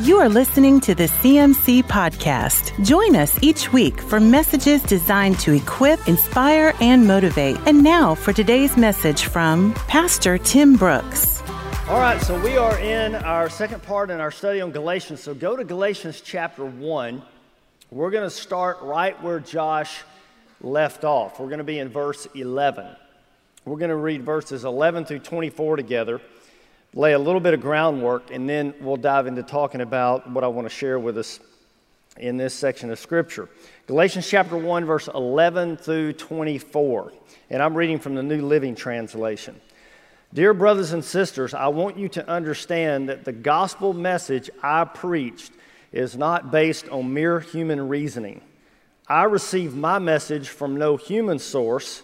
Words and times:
You 0.00 0.18
are 0.18 0.28
listening 0.28 0.78
to 0.82 0.94
the 0.94 1.08
CMC 1.08 1.82
Podcast. 1.82 2.72
Join 2.84 3.16
us 3.16 3.36
each 3.42 3.72
week 3.72 4.00
for 4.00 4.20
messages 4.20 4.80
designed 4.84 5.40
to 5.40 5.52
equip, 5.52 6.06
inspire, 6.06 6.72
and 6.80 7.04
motivate. 7.04 7.56
And 7.66 7.82
now 7.82 8.14
for 8.14 8.32
today's 8.32 8.76
message 8.76 9.24
from 9.24 9.74
Pastor 9.88 10.38
Tim 10.38 10.76
Brooks. 10.76 11.42
All 11.88 11.98
right, 11.98 12.22
so 12.22 12.40
we 12.44 12.56
are 12.56 12.78
in 12.78 13.16
our 13.16 13.50
second 13.50 13.82
part 13.82 14.10
in 14.10 14.20
our 14.20 14.30
study 14.30 14.60
on 14.60 14.70
Galatians. 14.70 15.20
So 15.20 15.34
go 15.34 15.56
to 15.56 15.64
Galatians 15.64 16.20
chapter 16.20 16.64
1. 16.64 17.20
We're 17.90 18.10
going 18.12 18.22
to 18.22 18.30
start 18.30 18.80
right 18.82 19.20
where 19.20 19.40
Josh 19.40 20.04
left 20.60 21.02
off. 21.02 21.40
We're 21.40 21.46
going 21.46 21.58
to 21.58 21.64
be 21.64 21.80
in 21.80 21.88
verse 21.88 22.28
11. 22.36 22.86
We're 23.64 23.78
going 23.78 23.90
to 23.90 23.96
read 23.96 24.22
verses 24.22 24.64
11 24.64 25.06
through 25.06 25.18
24 25.18 25.74
together 25.74 26.20
lay 26.94 27.12
a 27.12 27.18
little 27.18 27.40
bit 27.40 27.54
of 27.54 27.60
groundwork, 27.60 28.30
and 28.30 28.48
then 28.48 28.74
we'll 28.80 28.96
dive 28.96 29.26
into 29.26 29.42
talking 29.42 29.80
about 29.80 30.30
what 30.30 30.44
I 30.44 30.48
want 30.48 30.66
to 30.66 30.74
share 30.74 30.98
with 30.98 31.18
us 31.18 31.40
in 32.16 32.36
this 32.36 32.54
section 32.54 32.90
of 32.90 32.98
Scripture. 32.98 33.48
Galatians 33.86 34.28
chapter 34.28 34.56
1, 34.56 34.84
verse 34.84 35.08
11 35.14 35.76
through 35.76 36.14
24. 36.14 37.12
And 37.50 37.62
I'm 37.62 37.74
reading 37.74 37.98
from 37.98 38.14
the 38.14 38.22
New 38.22 38.42
Living 38.42 38.74
Translation. 38.74 39.60
Dear 40.34 40.52
brothers 40.52 40.92
and 40.92 41.04
sisters, 41.04 41.54
I 41.54 41.68
want 41.68 41.96
you 41.96 42.08
to 42.10 42.28
understand 42.28 43.08
that 43.08 43.24
the 43.24 43.32
gospel 43.32 43.94
message 43.94 44.50
I 44.62 44.84
preached 44.84 45.52
is 45.92 46.16
not 46.16 46.50
based 46.50 46.88
on 46.90 47.14
mere 47.14 47.40
human 47.40 47.88
reasoning. 47.88 48.42
I 49.06 49.22
received 49.22 49.74
my 49.74 49.98
message 49.98 50.48
from 50.48 50.76
no 50.76 50.98
human 50.98 51.38
source. 51.38 52.02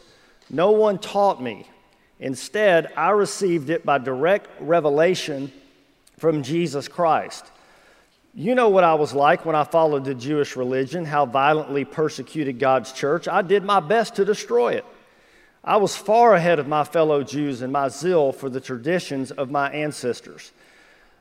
No 0.48 0.70
one 0.70 0.98
taught 0.98 1.42
me. 1.42 1.68
Instead, 2.20 2.92
I 2.96 3.10
received 3.10 3.70
it 3.70 3.84
by 3.84 3.98
direct 3.98 4.48
revelation 4.60 5.52
from 6.18 6.42
Jesus 6.42 6.88
Christ. 6.88 7.44
You 8.34 8.54
know 8.54 8.68
what 8.68 8.84
I 8.84 8.94
was 8.94 9.12
like 9.12 9.44
when 9.44 9.54
I 9.54 9.64
followed 9.64 10.04
the 10.04 10.14
Jewish 10.14 10.56
religion, 10.56 11.04
how 11.04 11.26
violently 11.26 11.84
persecuted 11.84 12.58
God's 12.58 12.92
church. 12.92 13.28
I 13.28 13.42
did 13.42 13.64
my 13.64 13.80
best 13.80 14.16
to 14.16 14.24
destroy 14.24 14.74
it. 14.74 14.84
I 15.62 15.76
was 15.76 15.96
far 15.96 16.34
ahead 16.34 16.58
of 16.58 16.68
my 16.68 16.84
fellow 16.84 17.22
Jews 17.22 17.62
in 17.62 17.72
my 17.72 17.88
zeal 17.88 18.32
for 18.32 18.50
the 18.50 18.60
traditions 18.60 19.30
of 19.30 19.50
my 19.50 19.70
ancestors. 19.70 20.52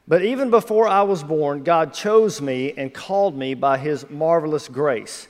But 0.07 0.23
even 0.23 0.49
before 0.49 0.87
I 0.87 1.03
was 1.03 1.23
born, 1.23 1.63
God 1.63 1.93
chose 1.93 2.41
me 2.41 2.73
and 2.75 2.93
called 2.93 3.37
me 3.37 3.53
by 3.53 3.77
his 3.77 4.09
marvelous 4.09 4.67
grace. 4.67 5.27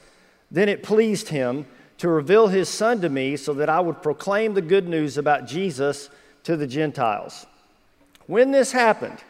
Then 0.49 0.67
it 0.67 0.83
pleased 0.83 1.29
him 1.29 1.67
to 1.97 2.09
reveal 2.09 2.47
his 2.47 2.69
son 2.69 3.01
to 3.01 3.09
me 3.09 3.37
so 3.37 3.53
that 3.53 3.69
I 3.69 3.79
would 3.79 4.01
proclaim 4.01 4.53
the 4.53 4.61
good 4.61 4.87
news 4.87 5.17
about 5.17 5.47
Jesus 5.47 6.09
to 6.43 6.57
the 6.57 6.67
Gentiles. 6.67 7.45
When 8.27 8.51
this 8.51 8.71
happened, 8.71 9.23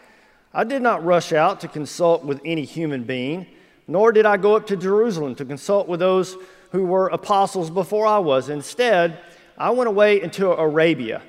I 0.53 0.63
did 0.63 0.81
not 0.81 1.03
rush 1.03 1.33
out 1.33 1.61
to 1.61 1.67
consult 1.67 2.23
with 2.23 2.39
any 2.45 2.63
human 2.63 3.03
being, 3.03 3.47
nor 3.87 4.11
did 4.11 4.25
I 4.25 4.37
go 4.37 4.55
up 4.55 4.67
to 4.67 4.77
Jerusalem 4.77 5.35
to 5.35 5.45
consult 5.45 5.87
with 5.87 5.99
those 5.99 6.37
who 6.71 6.85
were 6.85 7.07
apostles 7.07 7.69
before 7.69 8.05
I 8.05 8.19
was. 8.19 8.49
Instead, 8.49 9.19
I 9.57 9.71
went 9.71 9.87
away 9.87 10.21
into 10.21 10.51
Arabia, 10.51 11.21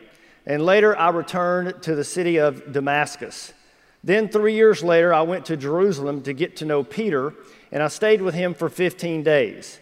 and 0.46 0.64
later 0.64 0.96
I 0.96 1.10
returned 1.10 1.82
to 1.82 1.94
the 1.94 2.04
city 2.04 2.38
of 2.38 2.72
Damascus. 2.72 3.52
Then, 4.02 4.28
three 4.28 4.54
years 4.54 4.82
later, 4.82 5.14
I 5.14 5.22
went 5.22 5.46
to 5.46 5.56
Jerusalem 5.56 6.22
to 6.22 6.34
get 6.34 6.56
to 6.56 6.66
know 6.66 6.84
Peter, 6.84 7.34
and 7.72 7.82
I 7.82 7.88
stayed 7.88 8.20
with 8.20 8.34
him 8.34 8.52
for 8.52 8.68
15 8.68 9.22
days. 9.22 9.78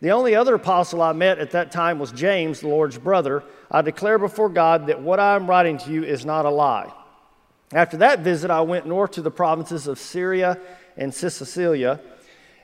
The 0.00 0.10
only 0.10 0.34
other 0.34 0.54
apostle 0.54 1.00
I 1.00 1.12
met 1.12 1.38
at 1.38 1.52
that 1.52 1.72
time 1.72 1.98
was 1.98 2.12
James, 2.12 2.60
the 2.60 2.68
Lord's 2.68 2.98
brother. 2.98 3.42
I 3.70 3.82
declare 3.82 4.18
before 4.18 4.48
God 4.48 4.88
that 4.88 5.00
what 5.00 5.20
I 5.20 5.36
am 5.36 5.48
writing 5.48 5.78
to 5.78 5.90
you 5.90 6.04
is 6.04 6.26
not 6.26 6.44
a 6.44 6.50
lie. 6.50 6.92
After 7.72 7.96
that 7.98 8.20
visit, 8.20 8.50
I 8.50 8.60
went 8.60 8.86
north 8.86 9.12
to 9.12 9.22
the 9.22 9.30
provinces 9.30 9.86
of 9.86 9.98
Syria 9.98 10.58
and 10.96 11.12
Cilicia, 11.12 12.00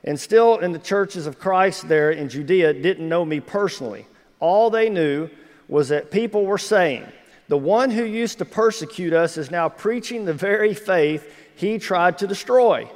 and 0.03 0.19
still 0.19 0.57
in 0.59 0.71
the 0.71 0.79
churches 0.79 1.27
of 1.27 1.39
Christ 1.39 1.87
there 1.87 2.11
in 2.11 2.29
Judea 2.29 2.73
didn't 2.73 3.07
know 3.07 3.25
me 3.25 3.39
personally. 3.39 4.05
All 4.39 4.69
they 4.69 4.89
knew 4.89 5.29
was 5.67 5.89
that 5.89 6.11
people 6.11 6.45
were 6.45 6.57
saying, 6.57 7.05
The 7.47 7.57
one 7.57 7.91
who 7.91 8.03
used 8.03 8.37
to 8.39 8.45
persecute 8.45 9.13
us 9.13 9.37
is 9.37 9.51
now 9.51 9.69
preaching 9.69 10.25
the 10.25 10.33
very 10.33 10.73
faith 10.73 11.33
he 11.55 11.77
tried 11.77 12.17
to 12.19 12.27
destroy. 12.27 12.89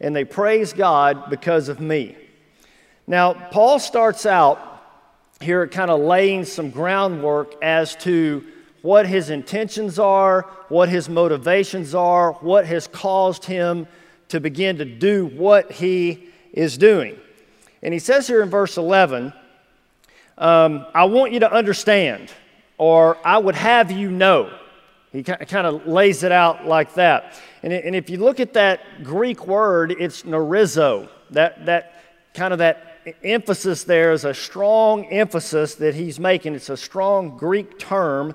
And 0.00 0.16
they 0.16 0.24
praise 0.24 0.72
God 0.72 1.30
because 1.30 1.68
of 1.68 1.80
me. 1.80 2.16
Now, 3.06 3.34
Paul 3.34 3.78
starts 3.78 4.26
out 4.26 4.68
here 5.40 5.66
kind 5.66 5.90
of 5.90 6.00
laying 6.00 6.44
some 6.44 6.70
groundwork 6.70 7.54
as 7.62 7.96
to 7.96 8.44
what 8.82 9.06
his 9.06 9.30
intentions 9.30 9.98
are, 9.98 10.42
what 10.68 10.88
his 10.88 11.08
motivations 11.08 11.94
are, 11.94 12.32
what 12.34 12.66
has 12.66 12.86
caused 12.86 13.44
him 13.44 13.86
to 14.28 14.40
begin 14.40 14.78
to 14.78 14.84
do 14.84 15.26
what 15.26 15.72
he 15.72 16.28
is 16.52 16.78
doing. 16.78 17.18
And 17.82 17.92
he 17.92 18.00
says 18.00 18.26
here 18.26 18.42
in 18.42 18.50
verse 18.50 18.76
11, 18.76 19.32
um, 20.38 20.86
I 20.94 21.04
want 21.04 21.32
you 21.32 21.40
to 21.40 21.52
understand, 21.52 22.32
or 22.78 23.18
I 23.26 23.38
would 23.38 23.54
have 23.54 23.90
you 23.90 24.10
know. 24.10 24.58
He 25.12 25.22
kind 25.22 25.66
of 25.66 25.86
lays 25.86 26.22
it 26.22 26.32
out 26.32 26.66
like 26.66 26.94
that. 26.94 27.38
And, 27.62 27.94
if 27.94 28.08
you 28.08 28.16
look 28.16 28.40
at 28.40 28.54
that 28.54 29.04
Greek 29.04 29.46
word, 29.46 29.92
it's 29.92 30.22
gnorizo, 30.22 31.08
that, 31.30 31.66
that 31.66 32.02
kind 32.32 32.52
of 32.52 32.60
that 32.60 32.91
emphasis 33.22 33.84
there 33.84 34.12
is 34.12 34.24
a 34.24 34.34
strong 34.34 35.06
emphasis 35.06 35.74
that 35.76 35.94
he's 35.94 36.18
making. 36.20 36.54
It's 36.54 36.70
a 36.70 36.76
strong 36.76 37.36
Greek 37.36 37.78
term 37.78 38.34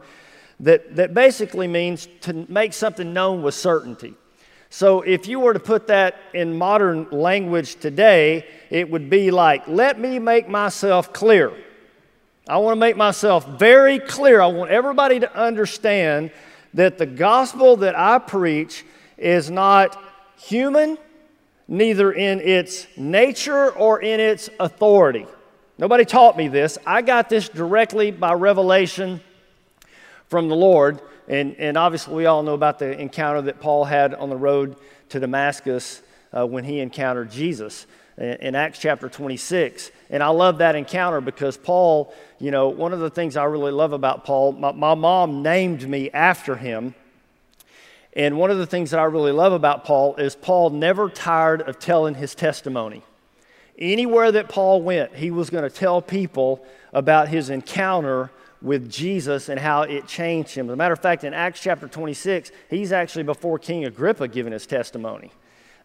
that, 0.59 0.95
that 0.95 1.13
basically 1.13 1.67
means 1.67 2.07
to 2.21 2.45
make 2.49 2.73
something 2.73 3.13
known 3.13 3.41
with 3.41 3.53
certainty. 3.53 4.15
So 4.69 5.01
if 5.01 5.27
you 5.27 5.39
were 5.39 5.53
to 5.53 5.59
put 5.59 5.87
that 5.87 6.15
in 6.33 6.57
modern 6.57 7.09
language 7.11 7.75
today, 7.75 8.45
it 8.69 8.89
would 8.89 9.09
be 9.09 9.31
like, 9.31 9.67
let 9.67 9.99
me 9.99 10.19
make 10.19 10.49
myself 10.49 11.13
clear. 11.13 11.53
I 12.49 12.57
want 12.57 12.75
to 12.75 12.79
make 12.79 12.97
myself 12.97 13.47
very 13.47 13.99
clear. 13.99 14.41
I 14.41 14.47
want 14.47 14.71
everybody 14.71 15.19
to 15.19 15.37
understand 15.37 16.31
that 16.73 16.97
the 16.97 17.05
gospel 17.05 17.77
that 17.77 17.97
I 17.97 18.19
preach 18.19 18.85
is 19.17 19.49
not 19.49 20.01
human, 20.37 20.97
neither 21.67 22.11
in 22.11 22.39
its 22.39 22.87
nature 22.97 23.71
or 23.71 24.01
in 24.01 24.19
its 24.19 24.49
authority. 24.59 25.25
Nobody 25.77 26.05
taught 26.05 26.37
me 26.37 26.47
this. 26.47 26.77
I 26.85 27.01
got 27.01 27.29
this 27.29 27.49
directly 27.49 28.11
by 28.11 28.33
revelation 28.33 29.21
from 30.27 30.49
the 30.49 30.55
Lord. 30.55 31.01
And, 31.27 31.55
and 31.57 31.77
obviously, 31.77 32.15
we 32.15 32.25
all 32.25 32.41
know 32.41 32.53
about 32.53 32.79
the 32.79 32.97
encounter 32.99 33.41
that 33.43 33.59
Paul 33.59 33.85
had 33.85 34.13
on 34.13 34.29
the 34.29 34.37
road 34.37 34.77
to 35.09 35.19
Damascus 35.19 36.01
uh, 36.31 36.45
when 36.45 36.63
he 36.63 36.79
encountered 36.79 37.29
Jesus 37.29 37.85
in, 38.17 38.33
in 38.35 38.55
Acts 38.55 38.79
chapter 38.79 39.09
26. 39.09 39.91
And 40.09 40.23
I 40.23 40.29
love 40.29 40.59
that 40.59 40.75
encounter 40.75 41.21
because 41.21 41.57
Paul, 41.57 42.13
you 42.39 42.51
know, 42.51 42.69
one 42.69 42.93
of 42.93 42.99
the 42.99 43.09
things 43.09 43.37
I 43.37 43.43
really 43.43 43.71
love 43.71 43.93
about 43.93 44.25
Paul, 44.25 44.53
my, 44.53 44.71
my 44.71 44.95
mom 44.95 45.43
named 45.43 45.87
me 45.87 46.09
after 46.11 46.55
him. 46.55 46.95
And 48.17 48.35
one 48.35 48.49
of 48.49 48.57
the 48.57 48.65
things 48.65 48.89
that 48.89 48.99
I 48.99 49.03
really 49.03 49.31
love 49.31 49.53
about 49.53 49.85
Paul 49.85 50.15
is 50.15 50.35
Paul 50.35 50.71
never 50.71 51.07
tired 51.07 51.61
of 51.61 51.77
telling 51.77 52.15
his 52.15 52.33
testimony. 52.33 53.03
Anywhere 53.77 54.31
that 54.31 54.49
Paul 54.49 54.81
went, 54.81 55.15
he 55.15 55.29
was 55.29 55.51
going 55.51 55.63
to 55.63 55.69
tell 55.69 56.01
people 56.01 56.65
about 56.91 57.27
his 57.27 57.51
encounter 57.51 58.31
with 58.59 58.89
Jesus 58.89 59.49
and 59.49 59.59
how 59.59 59.83
it 59.83 60.07
changed 60.07 60.55
him. 60.55 60.67
As 60.67 60.73
a 60.73 60.75
matter 60.75 60.95
of 60.95 60.99
fact, 60.99 61.23
in 61.23 61.35
Acts 61.35 61.61
chapter 61.61 61.87
26, 61.87 62.51
he's 62.71 62.91
actually 62.91 63.21
before 63.21 63.59
King 63.59 63.85
Agrippa 63.85 64.27
giving 64.27 64.51
his 64.51 64.65
testimony. 64.65 65.31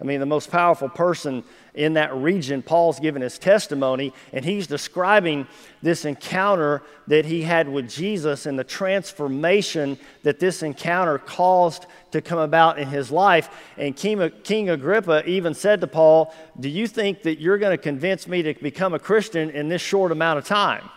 I 0.02 0.04
mean, 0.04 0.18
the 0.18 0.26
most 0.26 0.50
powerful 0.50 0.88
person 0.88 1.44
in 1.74 1.92
that 1.92 2.12
region, 2.12 2.60
Paul's 2.60 2.98
giving 2.98 3.22
his 3.22 3.38
testimony, 3.38 4.12
and 4.32 4.44
he's 4.44 4.66
describing 4.66 5.46
this 5.80 6.04
encounter 6.04 6.82
that 7.06 7.24
he 7.24 7.42
had 7.42 7.68
with 7.68 7.88
Jesus 7.88 8.44
and 8.46 8.58
the 8.58 8.64
transformation 8.64 9.96
that 10.24 10.41
this 10.41 10.64
encounter 10.64 11.18
caused 11.18 11.86
to 12.10 12.20
come 12.20 12.41
about 12.41 12.80
in 12.80 12.88
his 12.88 13.12
life. 13.12 13.48
And 13.76 13.94
King, 13.94 14.28
King 14.42 14.71
Agrippa 14.71 15.24
even 15.24 15.54
said 15.54 15.80
to 15.82 15.86
Paul, 15.86 16.34
Do 16.59 16.68
you 16.68 16.88
think 16.88 17.22
that 17.22 17.41
you're 17.41 17.59
going 17.59 17.77
to 17.77 17.80
convince 17.80 18.27
me 18.27 18.42
to 18.42 18.54
become 18.54 18.94
a 18.94 18.98
Christian 18.98 19.50
in 19.50 19.68
this 19.68 19.82
short 19.82 20.10
amount 20.10 20.41
of 20.41 20.44
time? 20.44 20.91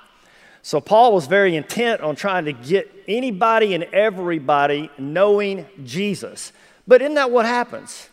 So 0.63 0.81
Paul 0.81 1.13
was 1.13 1.27
very 1.27 1.55
intent 1.55 2.01
on 2.01 2.15
trying 2.15 2.45
to 2.45 2.53
get 2.53 2.91
anybody 3.07 3.75
and 3.75 3.83
everybody 3.83 4.89
knowing 4.97 5.67
Jesus. 5.83 6.51
But 6.87 7.03
isn't 7.03 7.13
that 7.13 7.29
what 7.29 7.45
happens? 7.45 8.09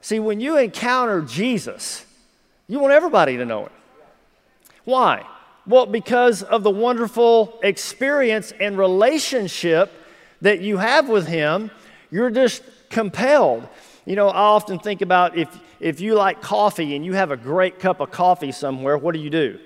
See, 0.00 0.20
when 0.20 0.40
you 0.40 0.56
encounter 0.56 1.22
Jesus, 1.22 2.04
you 2.66 2.78
want 2.78 2.92
everybody 2.92 3.36
to 3.36 3.44
know 3.44 3.64
him. 3.64 3.72
Why? 4.84 5.26
Well, 5.66 5.86
because 5.86 6.42
of 6.42 6.62
the 6.62 6.70
wonderful 6.70 7.58
experience 7.62 8.52
and 8.58 8.78
relationship 8.78 9.92
that 10.40 10.60
you 10.60 10.78
have 10.78 11.08
with 11.08 11.26
him, 11.26 11.70
you're 12.10 12.30
just 12.30 12.62
compelled. 12.88 13.68
You 14.06 14.16
know, 14.16 14.28
I 14.28 14.40
often 14.40 14.78
think 14.78 15.02
about 15.02 15.36
if, 15.36 15.48
if 15.78 16.00
you 16.00 16.14
like 16.14 16.40
coffee 16.40 16.96
and 16.96 17.04
you 17.04 17.12
have 17.14 17.30
a 17.30 17.36
great 17.36 17.78
cup 17.80 18.00
of 18.00 18.10
coffee 18.10 18.52
somewhere, 18.52 18.96
what 18.96 19.14
do 19.14 19.20
you 19.20 19.30
do? 19.30 19.58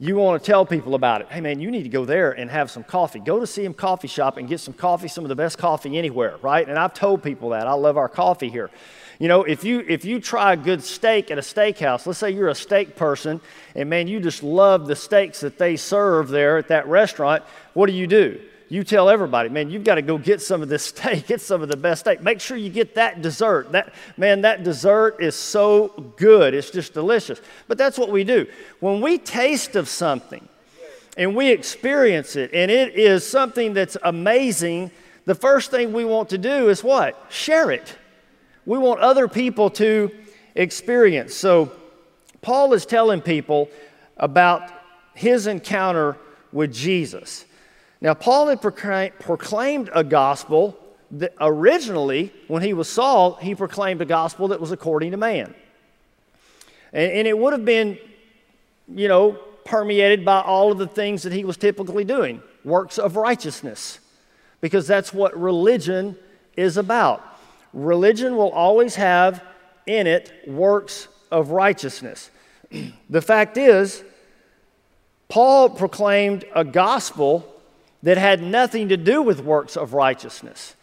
you 0.00 0.16
want 0.16 0.40
to 0.40 0.46
tell 0.46 0.64
people 0.64 0.94
about 0.94 1.22
it. 1.22 1.28
Hey, 1.28 1.40
man, 1.40 1.60
you 1.60 1.70
need 1.70 1.82
to 1.82 1.88
go 1.88 2.04
there 2.04 2.30
and 2.30 2.48
have 2.50 2.70
some 2.70 2.84
coffee. 2.84 3.18
Go 3.18 3.40
to 3.40 3.46
CM 3.46 3.76
Coffee 3.76 4.06
Shop 4.06 4.36
and 4.36 4.48
get 4.48 4.60
some 4.60 4.74
coffee, 4.74 5.08
some 5.08 5.24
of 5.24 5.28
the 5.28 5.36
best 5.36 5.58
coffee 5.58 5.98
anywhere, 5.98 6.36
right? 6.40 6.68
And 6.68 6.78
I've 6.78 6.94
told 6.94 7.22
people 7.22 7.50
that. 7.50 7.66
I 7.66 7.72
love 7.72 7.96
our 7.96 8.08
coffee 8.08 8.48
here. 8.48 8.70
You 9.18 9.26
know, 9.26 9.42
if 9.42 9.64
you 9.64 9.80
if 9.80 10.04
you 10.04 10.20
try 10.20 10.52
a 10.52 10.56
good 10.56 10.82
steak 10.82 11.32
at 11.32 11.38
a 11.38 11.42
steakhouse, 11.42 12.06
let's 12.06 12.20
say 12.20 12.30
you're 12.30 12.48
a 12.48 12.54
steak 12.54 12.94
person 12.94 13.40
and 13.74 13.90
man, 13.90 14.06
you 14.06 14.20
just 14.20 14.44
love 14.44 14.86
the 14.86 14.94
steaks 14.94 15.40
that 15.40 15.58
they 15.58 15.76
serve 15.76 16.28
there 16.28 16.56
at 16.56 16.68
that 16.68 16.86
restaurant, 16.86 17.42
what 17.74 17.86
do 17.86 17.92
you 17.92 18.06
do? 18.06 18.40
You 18.68 18.84
tell 18.84 19.08
everybody, 19.08 19.48
man, 19.48 19.70
you've 19.70 19.82
got 19.82 19.96
to 19.96 20.02
go 20.02 20.18
get 20.18 20.40
some 20.40 20.62
of 20.62 20.68
this 20.68 20.84
steak, 20.84 21.26
get 21.26 21.40
some 21.40 21.62
of 21.62 21.68
the 21.68 21.76
best 21.76 22.02
steak. 22.02 22.22
Make 22.22 22.40
sure 22.40 22.56
you 22.56 22.70
get 22.70 22.94
that 22.94 23.20
dessert. 23.20 23.72
That 23.72 23.92
man, 24.16 24.42
that 24.42 24.62
dessert 24.62 25.16
is 25.20 25.34
so 25.34 25.88
good. 26.16 26.54
It's 26.54 26.70
just 26.70 26.94
delicious. 26.94 27.40
But 27.66 27.76
that's 27.76 27.98
what 27.98 28.12
we 28.12 28.22
do. 28.22 28.46
When 28.78 29.00
we 29.00 29.18
taste 29.18 29.74
of 29.74 29.88
something 29.88 30.46
and 31.16 31.34
we 31.34 31.50
experience 31.50 32.36
it 32.36 32.54
and 32.54 32.70
it 32.70 32.94
is 32.94 33.26
something 33.26 33.74
that's 33.74 33.96
amazing, 34.04 34.92
the 35.24 35.34
first 35.34 35.72
thing 35.72 35.92
we 35.92 36.04
want 36.04 36.28
to 36.28 36.38
do 36.38 36.68
is 36.68 36.84
what? 36.84 37.20
Share 37.30 37.72
it 37.72 37.97
we 38.68 38.76
want 38.76 39.00
other 39.00 39.28
people 39.28 39.70
to 39.70 40.10
experience. 40.54 41.34
So, 41.34 41.72
Paul 42.42 42.74
is 42.74 42.84
telling 42.84 43.22
people 43.22 43.70
about 44.18 44.70
his 45.14 45.46
encounter 45.46 46.18
with 46.52 46.74
Jesus. 46.74 47.46
Now, 48.02 48.12
Paul 48.12 48.48
had 48.48 48.60
proclaimed 48.60 49.88
a 49.94 50.04
gospel 50.04 50.78
that 51.12 51.32
originally, 51.40 52.30
when 52.46 52.62
he 52.62 52.74
was 52.74 52.90
Saul, 52.90 53.36
he 53.36 53.54
proclaimed 53.54 54.02
a 54.02 54.04
gospel 54.04 54.48
that 54.48 54.60
was 54.60 54.70
according 54.70 55.12
to 55.12 55.16
man. 55.16 55.54
And, 56.92 57.10
and, 57.10 57.26
it 57.26 57.38
would 57.38 57.54
have 57.54 57.64
been, 57.64 57.96
you 58.94 59.08
know, 59.08 59.32
permeated 59.64 60.26
by 60.26 60.42
all 60.42 60.70
of 60.70 60.76
the 60.76 60.86
things 60.86 61.22
that 61.22 61.32
he 61.32 61.42
was 61.42 61.56
typically 61.56 62.04
doing 62.04 62.42
works 62.64 62.98
of 62.98 63.16
righteousness, 63.16 63.98
because 64.60 64.86
that's 64.86 65.14
what 65.14 65.34
religion 65.40 66.18
is 66.54 66.76
about 66.76 67.24
religion 67.72 68.36
will 68.36 68.50
always 68.50 68.94
have 68.96 69.42
in 69.86 70.06
it 70.06 70.32
works 70.46 71.08
of 71.30 71.50
righteousness. 71.50 72.30
the 73.10 73.22
fact 73.22 73.56
is, 73.56 74.02
Paul 75.28 75.70
proclaimed 75.70 76.44
a 76.54 76.64
gospel 76.64 77.46
that 78.02 78.16
had 78.16 78.42
nothing 78.42 78.88
to 78.88 78.96
do 78.96 79.22
with 79.22 79.40
works 79.40 79.76
of 79.76 79.92
righteousness. 79.92 80.74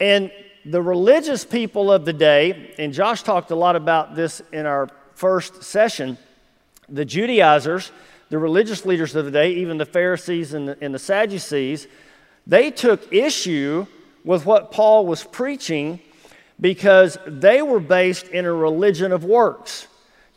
And 0.00 0.30
the 0.64 0.82
religious 0.82 1.44
people 1.44 1.92
of 1.92 2.04
the 2.04 2.12
day, 2.12 2.74
and 2.78 2.92
Josh 2.92 3.22
talked 3.22 3.50
a 3.50 3.56
lot 3.56 3.76
about 3.76 4.16
this 4.16 4.42
in 4.52 4.66
our 4.66 4.88
first 5.14 5.62
session, 5.62 6.18
the 6.88 7.04
Judaizers, 7.04 7.92
the 8.28 8.38
religious 8.38 8.84
leaders 8.84 9.14
of 9.14 9.24
the 9.24 9.30
day, 9.30 9.52
even 9.54 9.78
the 9.78 9.86
Pharisees 9.86 10.54
and 10.54 10.68
the, 10.68 10.78
and 10.80 10.92
the 10.92 10.98
Sadducees, 10.98 11.86
they 12.46 12.70
took 12.70 13.12
issue 13.12 13.86
with 14.24 14.44
what 14.44 14.72
Paul 14.72 15.06
was 15.06 15.22
preaching 15.24 16.00
because 16.60 17.18
they 17.26 17.62
were 17.62 17.80
based 17.80 18.28
in 18.28 18.44
a 18.44 18.52
religion 18.52 19.12
of 19.12 19.24
works. 19.24 19.86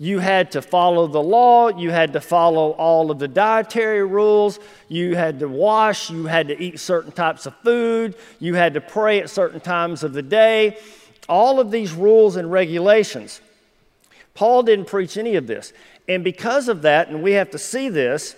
You 0.02 0.20
had 0.20 0.52
to 0.54 0.62
follow 0.62 1.08
the 1.08 1.22
law, 1.22 1.68
you 1.70 1.92
had 1.92 2.14
to 2.14 2.22
follow 2.22 2.72
all 2.72 3.12
of 3.12 3.20
the 3.20 3.28
dietary 3.28 4.06
rules, 4.06 4.60
you 4.88 5.16
had 5.16 5.40
to 5.40 5.50
wash, 5.50 6.10
you 6.10 6.26
had 6.26 6.48
to 6.48 6.62
eat 6.62 6.80
certain 6.80 7.12
types 7.12 7.46
of 7.46 7.56
food, 7.58 8.16
you 8.40 8.54
had 8.56 8.76
to 8.76 8.82
pray 8.82 9.20
at 9.20 9.30
certain 9.30 9.60
times 9.60 10.04
of 10.04 10.14
the 10.14 10.22
day. 10.22 10.78
All 11.28 11.60
of 11.60 11.70
these 11.70 11.92
rules 11.92 12.38
and 12.38 12.50
regulations. 12.50 13.42
Paul 14.34 14.64
didn't 14.64 14.86
preach 14.88 15.18
any 15.18 15.36
of 15.36 15.48
this. 15.48 15.74
And 16.08 16.24
because 16.24 16.70
of 16.70 16.84
that, 16.84 17.10
and 17.10 17.22
we 17.22 17.34
have 17.34 17.52
to 17.52 17.58
see 17.58 17.90
this, 17.90 18.36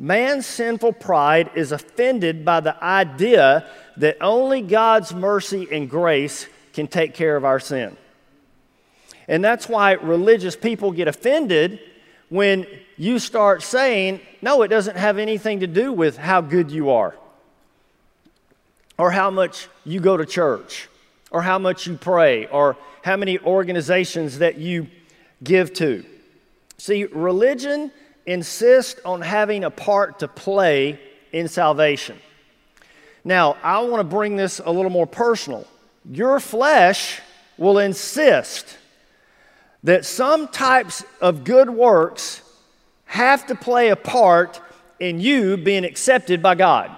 man's 0.00 0.46
sinful 0.46 0.94
pride 0.94 1.50
is 1.54 1.70
offended 1.70 2.44
by 2.44 2.58
the 2.58 2.82
idea 2.84 3.66
that 3.96 4.16
only 4.20 4.62
God's 4.62 5.14
mercy 5.14 5.68
and 5.70 5.88
grace 5.88 6.48
can 6.74 6.86
take 6.86 7.14
care 7.14 7.36
of 7.36 7.44
our 7.44 7.60
sin. 7.60 7.96
And 9.28 9.42
that's 9.42 9.68
why 9.68 9.92
religious 9.92 10.56
people 10.56 10.92
get 10.92 11.08
offended 11.08 11.80
when 12.28 12.66
you 12.96 13.18
start 13.18 13.62
saying, 13.62 14.20
no, 14.42 14.62
it 14.62 14.68
doesn't 14.68 14.96
have 14.96 15.18
anything 15.18 15.60
to 15.60 15.66
do 15.66 15.92
with 15.92 16.16
how 16.16 16.40
good 16.40 16.70
you 16.70 16.90
are, 16.90 17.14
or 18.98 19.10
how 19.10 19.30
much 19.30 19.68
you 19.84 20.00
go 20.00 20.16
to 20.16 20.26
church, 20.26 20.88
or 21.30 21.42
how 21.42 21.58
much 21.58 21.86
you 21.86 21.96
pray, 21.96 22.46
or 22.46 22.76
how 23.02 23.16
many 23.16 23.38
organizations 23.38 24.38
that 24.38 24.58
you 24.58 24.88
give 25.42 25.72
to. 25.74 26.04
See, 26.78 27.04
religion 27.04 27.92
insists 28.26 29.00
on 29.04 29.20
having 29.20 29.64
a 29.64 29.70
part 29.70 30.18
to 30.20 30.28
play 30.28 30.98
in 31.32 31.48
salvation. 31.48 32.18
Now, 33.24 33.56
I 33.62 33.80
want 33.80 34.00
to 34.00 34.04
bring 34.04 34.36
this 34.36 34.60
a 34.64 34.70
little 34.70 34.90
more 34.90 35.06
personal 35.06 35.66
your 36.10 36.40
flesh 36.40 37.20
will 37.56 37.78
insist 37.78 38.78
that 39.82 40.04
some 40.04 40.48
types 40.48 41.04
of 41.20 41.44
good 41.44 41.70
works 41.70 42.42
have 43.04 43.46
to 43.46 43.54
play 43.54 43.90
a 43.90 43.96
part 43.96 44.60
in 44.98 45.20
you 45.20 45.56
being 45.56 45.84
accepted 45.84 46.42
by 46.42 46.54
God. 46.54 46.90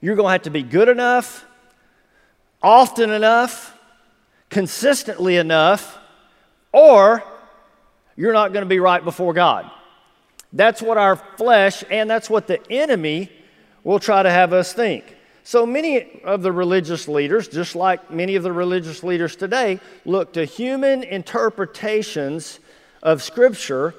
You're 0.00 0.16
going 0.16 0.28
to 0.28 0.32
have 0.32 0.42
to 0.42 0.50
be 0.50 0.62
good 0.62 0.88
enough, 0.88 1.44
often 2.62 3.10
enough, 3.10 3.76
consistently 4.50 5.36
enough, 5.36 5.98
or 6.72 7.22
you're 8.16 8.32
not 8.32 8.52
going 8.52 8.62
to 8.62 8.68
be 8.68 8.78
right 8.80 9.02
before 9.02 9.32
God. 9.32 9.70
That's 10.52 10.82
what 10.82 10.98
our 10.98 11.16
flesh 11.16 11.82
and 11.90 12.10
that's 12.10 12.28
what 12.28 12.46
the 12.46 12.60
enemy 12.70 13.30
will 13.84 13.98
try 13.98 14.22
to 14.22 14.30
have 14.30 14.52
us 14.52 14.72
think. 14.72 15.16
So 15.44 15.66
many 15.66 16.22
of 16.22 16.42
the 16.42 16.52
religious 16.52 17.08
leaders, 17.08 17.48
just 17.48 17.74
like 17.74 18.10
many 18.10 18.36
of 18.36 18.42
the 18.44 18.52
religious 18.52 19.02
leaders 19.02 19.34
today, 19.34 19.80
look 20.04 20.32
to 20.34 20.44
human 20.44 21.02
interpretations 21.02 22.60
of 23.02 23.22
Scripture 23.22 23.94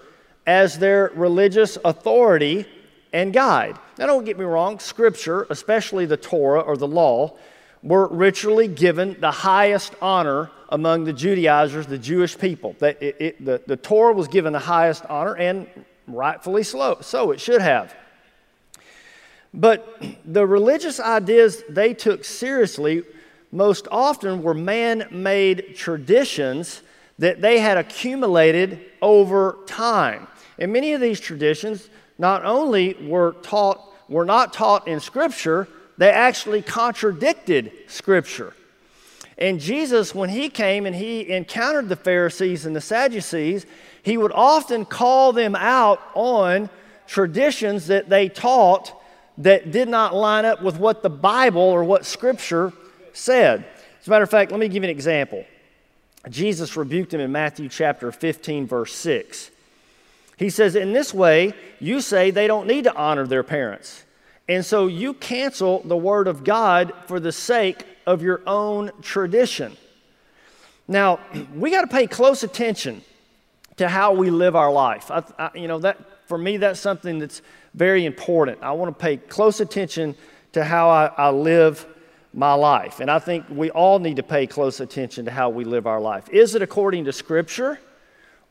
as 0.48 0.80
their 0.80 1.12
religious 1.16 1.78
authority 1.84 2.66
and 3.12 3.34
guide. 3.34 3.78
Now, 3.98 4.08
don't 4.08 4.24
get 4.24 4.40
me 4.40 4.46
wrong, 4.46 4.80
Scripture, 4.80 5.46
especially 5.50 6.06
the 6.06 6.18
Torah 6.18 6.62
or 6.62 6.78
the 6.78 6.88
law, 6.88 7.38
were 7.84 8.08
ritually 8.08 8.70
given 8.70 9.18
the 9.20 9.32
highest 9.32 9.94
honor 10.02 10.50
among 10.70 11.04
the 11.04 11.14
Judaizers, 11.14 11.86
the 11.86 11.98
Jewish 11.98 12.38
people. 12.38 12.76
It, 12.82 13.18
it, 13.20 13.46
the, 13.46 13.62
the 13.68 13.78
Torah 13.78 14.14
was 14.14 14.30
given 14.30 14.54
the 14.54 14.60
highest 14.60 15.06
honor, 15.10 15.36
and 15.36 15.68
rightfully 16.08 16.64
so, 16.64 16.98
so 17.02 17.32
it 17.32 17.42
should 17.42 17.62
have. 17.62 17.94
But 19.54 20.02
the 20.26 20.46
religious 20.48 21.00
ideas 21.00 21.64
they 21.70 21.94
took 21.94 22.26
seriously 22.26 23.04
most 23.52 23.88
often 23.92 24.42
were 24.42 24.56
man 24.56 25.08
made 25.12 25.76
traditions 25.76 26.82
that 27.20 27.42
they 27.42 27.60
had 27.60 27.78
accumulated 27.78 28.80
over 29.02 29.60
time. 29.68 30.28
And 30.58 30.74
many 30.74 30.94
of 30.94 31.02
these 31.02 31.20
traditions 31.20 31.90
not 32.18 32.44
only 32.46 32.96
were 32.96 33.36
taught, 33.44 33.80
were 34.10 34.26
not 34.26 34.54
taught 34.54 34.88
in 34.88 35.00
Scripture, 35.00 35.68
they 35.98 36.10
actually 36.10 36.62
contradicted 36.64 37.72
Scripture. 37.88 38.54
And 39.38 39.60
Jesus, 39.60 40.16
when 40.16 40.30
he 40.30 40.50
came 40.50 40.86
and 40.86 40.96
he 40.96 41.30
encountered 41.30 41.90
the 41.90 41.96
Pharisees 41.96 42.66
and 42.66 42.76
the 42.76 42.82
Sadducees, 42.82 43.66
he 44.02 44.18
would 44.18 44.32
often 44.32 44.86
call 44.86 45.34
them 45.34 45.56
out 45.56 46.02
on 46.14 46.70
traditions 47.08 47.88
that 47.88 48.10
they 48.10 48.30
taught 48.30 49.00
that 49.40 49.72
did 49.72 49.88
not 49.88 50.16
line 50.16 50.46
up 50.46 50.62
with 50.62 50.78
what 50.78 51.02
the 51.04 51.10
Bible 51.10 51.62
or 51.62 51.84
what 51.84 52.06
Scripture 52.06 52.74
said. 53.14 53.66
As 54.02 54.08
a 54.08 54.10
matter 54.10 54.24
of 54.24 54.30
fact, 54.30 54.52
let 54.52 54.60
me 54.60 54.68
give 54.68 54.84
you 54.84 54.90
an 54.90 54.96
example. 54.96 55.46
Jesus 56.30 56.78
rebuked 56.78 57.14
him 57.14 57.20
in 57.20 57.32
Matthew 57.32 57.68
chapter 57.70 58.12
15, 58.12 58.68
verse 58.68 58.94
6. 58.94 59.52
He 60.38 60.50
says, 60.50 60.76
In 60.76 60.94
this 60.94 61.14
way, 61.14 61.54
you 61.80 62.02
say 62.02 62.32
they 62.32 62.48
don't 62.48 62.68
need 62.68 62.86
to 62.86 62.96
honor 62.96 63.28
their 63.28 63.44
parents. 63.44 64.04
And 64.48 64.66
so 64.66 64.88
you 64.88 65.14
cancel 65.14 65.82
the 65.86 65.98
word 65.98 66.28
of 66.28 66.44
God 66.44 66.94
for 67.08 67.20
the 67.20 67.32
sake 67.32 67.86
of 68.06 68.22
your 68.22 68.42
own 68.46 68.92
tradition. 69.02 69.78
Now, 70.88 71.20
we 71.56 71.72
got 71.72 71.82
to 71.82 71.88
pay 71.88 72.08
close 72.08 72.44
attention 72.44 73.02
to 73.78 73.88
how 73.88 74.14
we 74.14 74.30
live 74.30 74.56
our 74.56 74.72
life. 74.72 75.10
I, 75.10 75.24
I, 75.40 75.50
you 75.56 75.68
know, 75.68 75.80
that 75.80 75.98
for 76.26 76.38
me, 76.38 76.58
that's 76.58 76.80
something 76.80 77.20
that's 77.20 77.42
very 77.74 78.06
important. 78.06 78.62
I 78.62 78.72
want 78.72 78.98
to 78.98 79.02
pay 79.02 79.18
close 79.18 79.60
attention 79.60 80.16
to 80.54 80.64
how 80.64 80.90
I, 80.90 81.06
I 81.18 81.30
live 81.30 81.86
my 82.34 82.54
life. 82.54 83.00
And 83.00 83.12
I 83.12 83.20
think 83.20 83.46
we 83.50 83.70
all 83.72 84.00
need 84.00 84.16
to 84.16 84.24
pay 84.24 84.48
close 84.48 84.80
attention 84.80 85.26
to 85.26 85.32
how 85.32 85.50
we 85.50 85.66
live 85.66 85.86
our 85.86 86.02
life. 86.02 86.30
Is 86.30 86.56
it 86.56 86.62
according 86.62 87.06
to 87.06 87.14
Scripture 87.14 87.80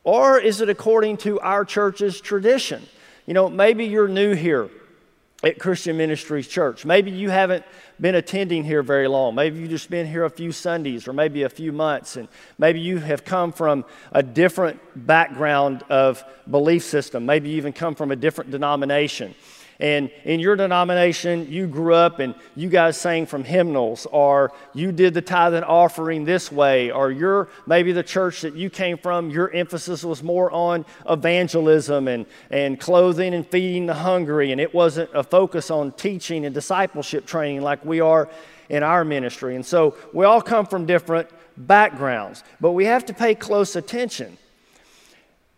or 0.03 0.39
is 0.39 0.61
it 0.61 0.69
according 0.69 1.17
to 1.17 1.39
our 1.39 1.65
church's 1.65 2.21
tradition? 2.21 2.81
You 3.25 3.33
know, 3.33 3.49
maybe 3.49 3.85
you're 3.85 4.07
new 4.07 4.33
here 4.33 4.69
at 5.43 5.59
Christian 5.59 5.97
Ministries 5.97 6.47
Church. 6.47 6.85
Maybe 6.85 7.11
you 7.11 7.29
haven't 7.29 7.65
been 7.99 8.15
attending 8.15 8.63
here 8.63 8.81
very 8.81 9.07
long. 9.07 9.35
Maybe 9.35 9.59
you've 9.59 9.69
just 9.69 9.89
been 9.89 10.07
here 10.07 10.23
a 10.23 10.29
few 10.29 10.51
Sundays 10.51 11.07
or 11.07 11.13
maybe 11.13 11.43
a 11.43 11.49
few 11.49 11.71
months, 11.71 12.15
and 12.15 12.29
maybe 12.57 12.79
you 12.79 12.97
have 12.99 13.25
come 13.25 13.51
from 13.51 13.85
a 14.13 14.23
different 14.23 14.79
background 14.95 15.83
of 15.89 16.23
belief 16.49 16.83
system. 16.83 17.25
Maybe 17.25 17.49
you 17.49 17.57
even 17.57 17.73
come 17.73 17.93
from 17.93 18.11
a 18.11 18.15
different 18.15 18.51
denomination. 18.51 19.35
And 19.79 20.11
in 20.23 20.39
your 20.39 20.55
denomination, 20.55 21.51
you 21.51 21.67
grew 21.67 21.93
up 21.93 22.19
and 22.19 22.35
you 22.55 22.69
guys 22.69 22.95
sang 22.95 23.25
from 23.25 23.43
hymnals, 23.43 24.05
or 24.11 24.51
you 24.73 24.91
did 24.91 25.13
the 25.13 25.21
tithe 25.21 25.53
and 25.53 25.65
offering 25.65 26.25
this 26.25 26.51
way, 26.51 26.91
or 26.91 27.11
you're 27.11 27.49
maybe 27.65 27.91
the 27.91 28.03
church 28.03 28.41
that 28.41 28.55
you 28.55 28.69
came 28.69 28.97
from, 28.97 29.29
your 29.29 29.51
emphasis 29.51 30.03
was 30.03 30.21
more 30.21 30.51
on 30.51 30.85
evangelism 31.09 32.07
and, 32.07 32.25
and 32.49 32.79
clothing 32.79 33.33
and 33.33 33.47
feeding 33.47 33.85
the 33.85 33.93
hungry, 33.93 34.51
and 34.51 34.61
it 34.61 34.73
wasn't 34.73 35.09
a 35.13 35.23
focus 35.23 35.71
on 35.71 35.91
teaching 35.91 36.45
and 36.45 36.53
discipleship 36.53 37.25
training 37.25 37.61
like 37.61 37.83
we 37.83 37.99
are 37.99 38.29
in 38.69 38.83
our 38.83 39.03
ministry. 39.03 39.55
And 39.55 39.65
so 39.65 39.95
we 40.13 40.25
all 40.25 40.41
come 40.41 40.65
from 40.65 40.85
different 40.85 41.29
backgrounds, 41.57 42.43
but 42.61 42.71
we 42.71 42.85
have 42.85 43.05
to 43.05 43.13
pay 43.13 43.35
close 43.35 43.75
attention. 43.75 44.37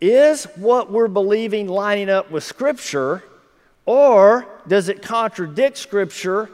Is 0.00 0.44
what 0.56 0.90
we're 0.90 1.08
believing 1.08 1.68
lining 1.68 2.10
up 2.10 2.30
with 2.30 2.44
Scripture? 2.44 3.22
Or 3.86 4.46
does 4.66 4.88
it 4.88 5.00
contradict 5.00 5.78
Scripture 5.78 6.50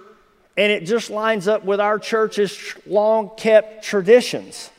and 0.56 0.70
it 0.70 0.84
just 0.84 1.08
lines 1.08 1.48
up 1.48 1.64
with 1.64 1.80
our 1.80 1.98
church's 1.98 2.74
long 2.86 3.30
kept 3.36 3.82
traditions? 3.82 4.70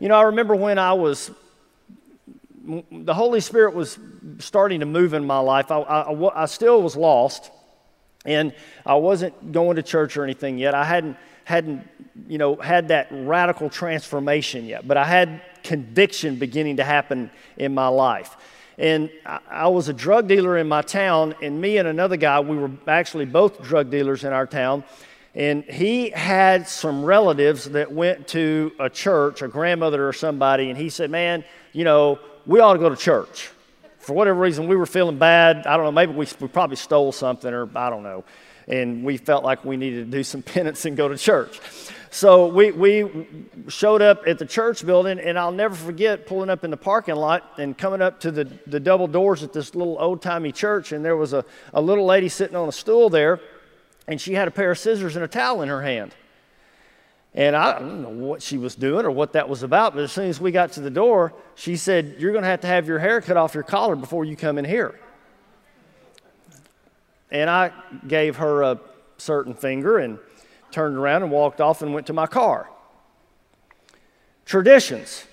You 0.00 0.08
know, 0.08 0.16
I 0.16 0.22
remember 0.22 0.56
when 0.56 0.78
I 0.78 0.94
was, 0.94 1.30
the 2.90 3.14
Holy 3.14 3.40
Spirit 3.40 3.74
was 3.74 3.98
starting 4.38 4.80
to 4.80 4.86
move 4.86 5.12
in 5.14 5.26
my 5.26 5.38
life. 5.38 5.70
I, 5.70 5.80
I, 5.80 6.42
I 6.42 6.46
still 6.46 6.82
was 6.82 6.96
lost 6.96 7.50
and 8.24 8.54
I 8.84 8.94
wasn't 8.94 9.52
going 9.52 9.76
to 9.76 9.82
church 9.82 10.16
or 10.16 10.24
anything 10.24 10.58
yet. 10.58 10.74
I 10.74 10.84
hadn't, 10.84 11.16
hadn't, 11.44 11.88
you 12.26 12.38
know, 12.38 12.56
had 12.56 12.88
that 12.88 13.08
radical 13.10 13.70
transformation 13.70 14.64
yet, 14.64 14.88
but 14.88 14.96
I 14.96 15.04
had 15.04 15.42
conviction 15.62 16.36
beginning 16.36 16.78
to 16.78 16.84
happen 16.84 17.30
in 17.56 17.74
my 17.74 17.88
life. 17.88 18.36
And 18.78 19.10
I, 19.24 19.68
was 19.68 19.88
a 19.88 19.94
drug 19.94 20.28
dealer 20.28 20.58
in 20.58 20.68
my 20.68 20.82
town, 20.82 21.34
and 21.40 21.60
me 21.60 21.78
and 21.78 21.88
another 21.88 22.16
guy, 22.16 22.40
we 22.40 22.56
were 22.58 22.70
actually 22.86 23.24
both 23.24 23.62
drug 23.62 23.90
dealers 23.90 24.22
in 24.22 24.32
our 24.32 24.46
town. 24.46 24.84
And 25.34 25.64
he 25.64 26.10
had 26.10 26.68
some 26.68 27.04
relatives 27.04 27.70
that 27.70 27.92
went 27.92 28.28
to 28.28 28.72
a 28.78 28.90
church, 28.90 29.42
a 29.42 29.48
grandmother 29.48 30.06
or 30.06 30.12
somebody, 30.12 30.68
and 30.68 30.78
he 30.78 30.90
said, 30.90 31.10
Man, 31.10 31.44
you 31.72 31.84
know, 31.84 32.18
we 32.44 32.60
ought 32.60 32.74
to 32.74 32.78
go 32.78 32.88
to 32.88 32.96
church. 32.96 33.50
For 33.98 34.12
whatever 34.12 34.38
reason, 34.38 34.68
we 34.68 34.76
were 34.76 34.86
feeling 34.86 35.18
bad. 35.18 35.66
I 35.66 35.76
don't 35.76 35.84
know, 35.84 35.92
maybe 35.92 36.12
we, 36.12 36.26
we 36.40 36.48
probably 36.48 36.76
stole 36.76 37.12
something, 37.12 37.52
or 37.52 37.68
I 37.74 37.90
don't 37.90 38.02
know. 38.02 38.24
And 38.68 39.04
we 39.04 39.16
felt 39.16 39.42
like 39.44 39.64
we 39.64 39.76
needed 39.76 40.10
to 40.10 40.10
do 40.10 40.22
some 40.22 40.42
penance 40.54 40.84
and 40.84 40.96
go 40.96 41.08
to 41.08 41.16
church. 41.16 41.60
So 42.10 42.46
we, 42.46 42.70
we 42.70 43.26
showed 43.68 44.02
up 44.02 44.26
at 44.26 44.38
the 44.38 44.46
church 44.46 44.84
building, 44.86 45.18
and 45.18 45.38
I'll 45.38 45.52
never 45.52 45.74
forget 45.74 46.26
pulling 46.26 46.50
up 46.50 46.64
in 46.64 46.70
the 46.70 46.76
parking 46.76 47.16
lot 47.16 47.54
and 47.58 47.76
coming 47.76 48.00
up 48.00 48.20
to 48.20 48.30
the, 48.30 48.44
the 48.66 48.80
double 48.80 49.06
doors 49.06 49.42
at 49.42 49.52
this 49.52 49.74
little 49.74 49.96
old 49.98 50.22
timey 50.22 50.52
church, 50.52 50.92
and 50.92 51.04
there 51.04 51.16
was 51.16 51.32
a, 51.32 51.44
a 51.74 51.80
little 51.80 52.06
lady 52.06 52.28
sitting 52.28 52.56
on 52.56 52.68
a 52.68 52.72
stool 52.72 53.10
there, 53.10 53.40
and 54.06 54.20
she 54.20 54.34
had 54.34 54.48
a 54.48 54.50
pair 54.50 54.70
of 54.70 54.78
scissors 54.78 55.16
and 55.16 55.24
a 55.24 55.28
towel 55.28 55.62
in 55.62 55.68
her 55.68 55.82
hand. 55.82 56.14
And 57.34 57.54
I 57.54 57.78
don't 57.78 58.00
know 58.00 58.08
what 58.08 58.40
she 58.40 58.56
was 58.56 58.74
doing 58.74 59.04
or 59.04 59.10
what 59.10 59.34
that 59.34 59.46
was 59.46 59.62
about, 59.62 59.94
but 59.94 60.02
as 60.02 60.12
soon 60.12 60.26
as 60.26 60.40
we 60.40 60.52
got 60.52 60.72
to 60.72 60.80
the 60.80 60.90
door, 60.90 61.34
she 61.54 61.76
said, 61.76 62.16
You're 62.18 62.32
going 62.32 62.44
to 62.44 62.48
have 62.48 62.62
to 62.62 62.66
have 62.66 62.88
your 62.88 62.98
hair 62.98 63.20
cut 63.20 63.36
off 63.36 63.52
your 63.52 63.62
collar 63.62 63.94
before 63.94 64.24
you 64.24 64.36
come 64.36 64.56
in 64.56 64.64
here. 64.64 64.98
And 67.30 67.50
I 67.50 67.72
gave 68.06 68.36
her 68.36 68.62
a 68.62 68.80
certain 69.18 69.52
finger 69.52 69.98
and 69.98 70.18
turned 70.76 70.98
around 70.98 71.22
and 71.22 71.32
walked 71.32 71.62
off 71.62 71.80
and 71.80 71.94
went 71.94 72.06
to 72.06 72.12
my 72.12 72.26
car. 72.26 72.68
Traditions. 74.44 75.24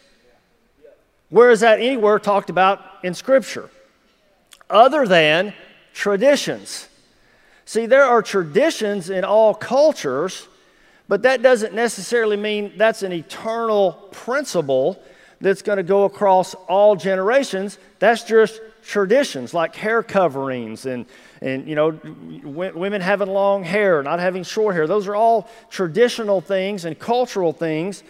Where 1.27 1.51
is 1.51 1.59
that 1.59 1.79
anywhere 1.79 2.17
talked 2.17 2.49
about 2.49 2.79
in 3.03 3.13
Scripture? 3.13 3.69
Other 4.69 5.05
than 5.05 5.53
traditions. 5.93 6.87
See, 7.65 7.85
there 7.87 8.05
are 8.05 8.21
traditions 8.21 9.09
in 9.09 9.25
all 9.25 9.53
cultures, 9.53 10.47
but 11.09 11.23
that 11.23 11.41
doesn't 11.41 11.73
necessarily 11.73 12.37
mean 12.37 12.71
that's 12.77 13.03
an 13.03 13.11
eternal 13.11 13.91
principle 14.11 14.97
that's 15.41 15.61
going 15.61 15.75
to 15.75 15.83
go 15.83 16.05
across 16.05 16.53
all 16.69 16.95
generations. 16.95 17.79
That's 17.99 18.23
just 18.23 18.61
traditions 18.81 19.53
like 19.53 19.75
hair 19.75 20.03
coverings 20.03 20.85
and 20.85 21.05
and 21.43 21.67
you 21.67 21.75
know 21.75 21.99
women 22.43 23.01
having 23.01 23.27
long 23.27 23.63
hair 23.63 24.01
not 24.01 24.19
having 24.19 24.43
short 24.43 24.75
hair 24.75 24.87
those 24.87 25.07
are 25.07 25.15
all 25.15 25.49
traditional 25.69 26.41
things 26.41 26.85
and 26.85 26.97
cultural 26.97 27.53
things 27.53 28.03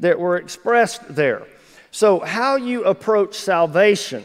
that 0.00 0.18
were 0.18 0.36
expressed 0.36 1.14
there. 1.14 1.46
So 1.90 2.20
how 2.20 2.56
you 2.56 2.84
approach 2.84 3.34
salvation 3.34 4.24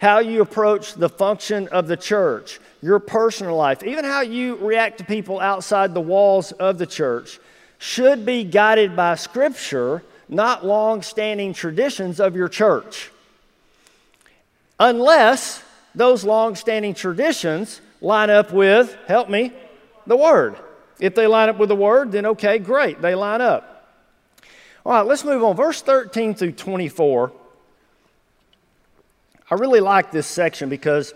how 0.00 0.20
you 0.20 0.40
approach 0.40 0.94
the 0.94 1.08
function 1.08 1.68
of 1.68 1.86
the 1.86 1.96
church 1.96 2.60
your 2.80 2.98
personal 2.98 3.56
life 3.56 3.82
even 3.82 4.04
how 4.04 4.20
you 4.20 4.56
react 4.56 4.98
to 4.98 5.04
people 5.04 5.40
outside 5.40 5.92
the 5.92 6.00
walls 6.00 6.52
of 6.52 6.78
the 6.78 6.86
church 6.86 7.38
should 7.78 8.24
be 8.24 8.44
guided 8.44 8.94
by 8.94 9.14
scripture 9.14 10.02
not 10.30 10.64
long-standing 10.64 11.52
traditions 11.52 12.20
of 12.20 12.36
your 12.36 12.48
church. 12.48 13.10
Unless 14.78 15.62
those 15.94 16.24
long-standing 16.24 16.94
traditions 16.94 17.80
line 18.00 18.30
up 18.30 18.52
with, 18.52 18.96
help 19.06 19.28
me, 19.28 19.52
the 20.06 20.16
Word. 20.16 20.56
If 20.98 21.14
they 21.14 21.26
line 21.26 21.48
up 21.48 21.58
with 21.58 21.68
the 21.68 21.76
Word, 21.76 22.12
then 22.12 22.26
okay, 22.26 22.58
great, 22.58 23.00
they 23.00 23.14
line 23.14 23.40
up. 23.40 23.70
All 24.84 24.92
right, 24.92 25.06
let's 25.06 25.24
move 25.24 25.42
on. 25.42 25.56
Verse 25.56 25.82
13 25.82 26.34
through 26.34 26.52
24. 26.52 27.32
I 29.50 29.54
really 29.54 29.80
like 29.80 30.10
this 30.10 30.26
section 30.26 30.68
because 30.68 31.12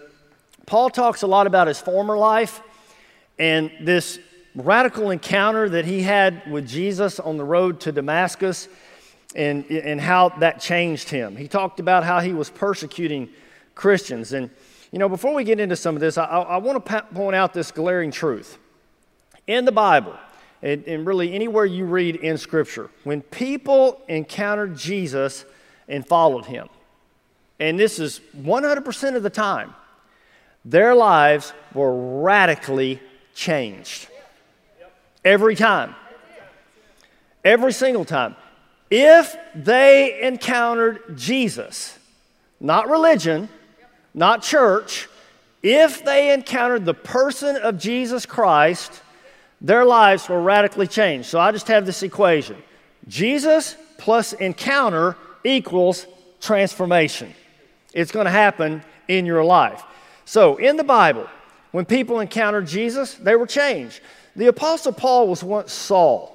Paul 0.67 0.91
talks 0.91 1.23
a 1.23 1.27
lot 1.27 1.47
about 1.47 1.69
his 1.69 1.81
former 1.81 2.17
life 2.17 2.61
and 3.39 3.71
this 3.81 4.19
radical 4.55 5.11
encounter 5.11 5.69
that 5.69 5.85
he 5.85 6.03
had 6.03 6.51
with 6.51 6.67
Jesus 6.67 7.19
on 7.19 7.37
the 7.37 7.45
road 7.45 7.81
to 7.81 7.93
Damascus 7.93 8.69
and, 9.35 9.65
and 9.67 10.01
how 10.01 10.31
that 10.41 10.61
changed 10.61 11.09
him. 11.09 11.37
He 11.37 11.49
talked 11.49 11.81
about 11.81 12.05
how 12.05 12.21
he 12.21 12.33
was 12.33 12.51
persecuting 12.51 13.29
Christians. 13.75 14.33
And, 14.33 14.51
you 14.93 14.99
know, 14.99 15.09
before 15.09 15.35
we 15.35 15.45
get 15.45 15.61
into 15.61 15.77
some 15.77 15.95
of 15.95 16.01
this, 16.01 16.19
I, 16.19 16.25
I 16.25 16.57
want 16.59 16.85
to 16.85 17.03
point 17.03 17.37
out 17.37 17.53
this 17.53 17.71
glaring 17.71 18.11
truth. 18.11 18.59
In 19.47 19.65
the 19.65 19.73
Bible, 19.73 20.17
and, 20.63 20.85
and 20.87 21.07
really 21.07 21.35
anywhere 21.35 21.67
you 21.67 21.85
read 21.85 22.17
in 22.17 22.39
Scripture, 22.39 22.91
when 23.05 23.21
people 23.21 24.01
encountered 24.09 24.77
Jesus 24.77 25.45
and 25.89 26.07
followed 26.07 26.47
him, 26.47 26.69
and 27.61 27.79
this 27.79 27.99
is 27.99 28.21
100% 28.37 29.17
of 29.17 29.23
the 29.23 29.31
time, 29.31 29.75
their 30.65 30.95
lives 30.95 31.53
were 31.75 32.23
radically 32.23 33.01
changed. 33.35 34.09
Every 35.25 35.55
time. 35.55 35.95
Every 37.45 37.73
single 37.73 38.05
time. 38.05 38.37
If 38.91 39.37
they 39.55 40.23
encountered 40.23 41.17
Jesus, 41.17 41.99
not 42.61 42.89
religion, 42.89 43.49
not 44.15 44.43
church, 44.43 45.09
if 45.63 46.05
they 46.05 46.33
encountered 46.33 46.85
the 46.85 46.95
person 46.95 47.57
of 47.57 47.79
Jesus 47.79 48.25
Christ, 48.25 49.03
their 49.61 49.85
lives 49.85 50.29
were 50.29 50.41
radically 50.41 50.87
changed. 50.87 51.29
So 51.29 51.41
I 51.41 51.51
just 51.53 51.69
have 51.69 51.87
this 51.87 52.03
equation 52.03 52.57
Jesus 53.09 53.77
plus 53.99 54.33
encounter 54.35 55.17
equals 55.43 56.07
transformation. 56.41 57.35
It's 57.93 58.13
going 58.13 58.27
to 58.27 58.31
happen 58.31 58.83
in 59.09 59.27
your 59.27 59.45
life. 59.45 59.83
So 60.25 60.57
in 60.57 60.77
the 60.77 60.85
Bible, 60.85 61.29
when 61.73 61.85
people 61.85 62.21
encountered 62.21 62.67
Jesus, 62.67 63.15
they 63.15 63.37
were 63.37 63.47
changed. 63.47 64.01
The 64.37 64.47
Apostle 64.47 64.93
Paul 64.93 65.29
was 65.29 65.43
once 65.43 65.73
Saul, 65.73 66.31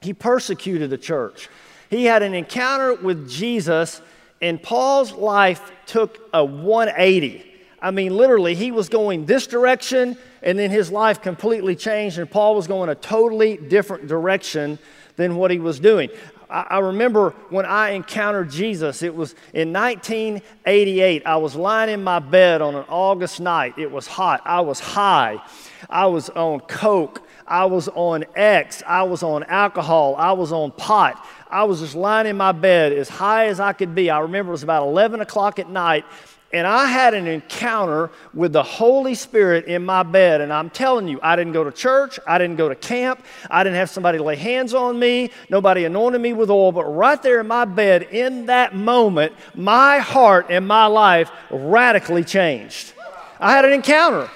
he 0.00 0.12
persecuted 0.12 0.90
the 0.90 0.98
church. 0.98 1.48
He 1.90 2.04
had 2.04 2.22
an 2.22 2.34
encounter 2.34 2.94
with 2.94 3.28
Jesus 3.28 4.00
and 4.42 4.62
Paul's 4.62 5.12
life 5.12 5.72
took 5.86 6.28
a 6.34 6.44
180. 6.44 7.48
I 7.80 7.90
mean, 7.90 8.16
literally, 8.16 8.54
he 8.54 8.70
was 8.70 8.88
going 8.88 9.24
this 9.24 9.46
direction, 9.46 10.18
and 10.42 10.58
then 10.58 10.70
his 10.70 10.90
life 10.90 11.22
completely 11.22 11.74
changed, 11.74 12.18
and 12.18 12.30
Paul 12.30 12.54
was 12.56 12.66
going 12.66 12.90
a 12.90 12.94
totally 12.94 13.56
different 13.56 14.08
direction 14.08 14.78
than 15.16 15.36
what 15.36 15.50
he 15.50 15.58
was 15.58 15.80
doing. 15.80 16.10
I, 16.50 16.80
remember 16.80 17.30
when 17.48 17.64
I 17.64 17.90
encountered 17.90 18.50
Jesus, 18.50 19.02
it 19.02 19.14
was 19.14 19.34
in 19.54 19.72
1988. 19.72 21.22
I 21.24 21.36
was 21.36 21.56
lying 21.56 21.88
in 21.88 22.04
my 22.04 22.18
bed 22.18 22.60
on 22.60 22.74
an 22.74 22.84
August 22.90 23.40
night. 23.40 23.78
It 23.78 23.90
was 23.90 24.06
hot. 24.06 24.42
I 24.44 24.60
was 24.60 24.78
high. 24.78 25.40
I 25.88 26.06
was 26.06 26.28
on 26.28 26.60
Coke. 26.60 27.26
I 27.52 27.66
was 27.66 27.86
on 27.88 28.24
X. 28.34 28.82
I 28.86 29.02
was 29.02 29.22
on 29.22 29.44
alcohol. 29.44 30.16
I 30.16 30.32
was 30.32 30.52
on 30.52 30.70
pot. 30.70 31.22
I 31.50 31.64
was 31.64 31.80
just 31.80 31.94
lying 31.94 32.26
in 32.26 32.38
my 32.38 32.52
bed 32.52 32.94
as 32.94 33.10
high 33.10 33.48
as 33.48 33.60
I 33.60 33.74
could 33.74 33.94
be. 33.94 34.08
I 34.08 34.20
remember 34.20 34.52
it 34.52 34.52
was 34.52 34.62
about 34.62 34.84
11 34.84 35.20
o'clock 35.20 35.58
at 35.58 35.68
night, 35.68 36.06
and 36.54 36.66
I 36.66 36.86
had 36.86 37.12
an 37.12 37.26
encounter 37.26 38.10
with 38.32 38.54
the 38.54 38.62
Holy 38.62 39.14
Spirit 39.14 39.66
in 39.66 39.84
my 39.84 40.02
bed. 40.02 40.40
And 40.40 40.50
I'm 40.50 40.70
telling 40.70 41.06
you, 41.06 41.20
I 41.22 41.36
didn't 41.36 41.52
go 41.52 41.62
to 41.62 41.70
church, 41.70 42.18
I 42.26 42.38
didn't 42.38 42.56
go 42.56 42.70
to 42.70 42.74
camp, 42.74 43.22
I 43.50 43.62
didn't 43.62 43.76
have 43.76 43.90
somebody 43.90 44.16
lay 44.16 44.36
hands 44.36 44.72
on 44.72 44.98
me, 44.98 45.30
nobody 45.50 45.84
anointed 45.84 46.22
me 46.22 46.32
with 46.32 46.48
oil, 46.48 46.72
but 46.72 46.84
right 46.84 47.22
there 47.22 47.38
in 47.40 47.48
my 47.48 47.66
bed, 47.66 48.04
in 48.04 48.46
that 48.46 48.74
moment, 48.74 49.34
my 49.54 49.98
heart 49.98 50.46
and 50.48 50.66
my 50.66 50.86
life 50.86 51.30
radically 51.50 52.24
changed. 52.24 52.94
I 53.38 53.52
had 53.52 53.66
an 53.66 53.72
encounter. 53.72 54.30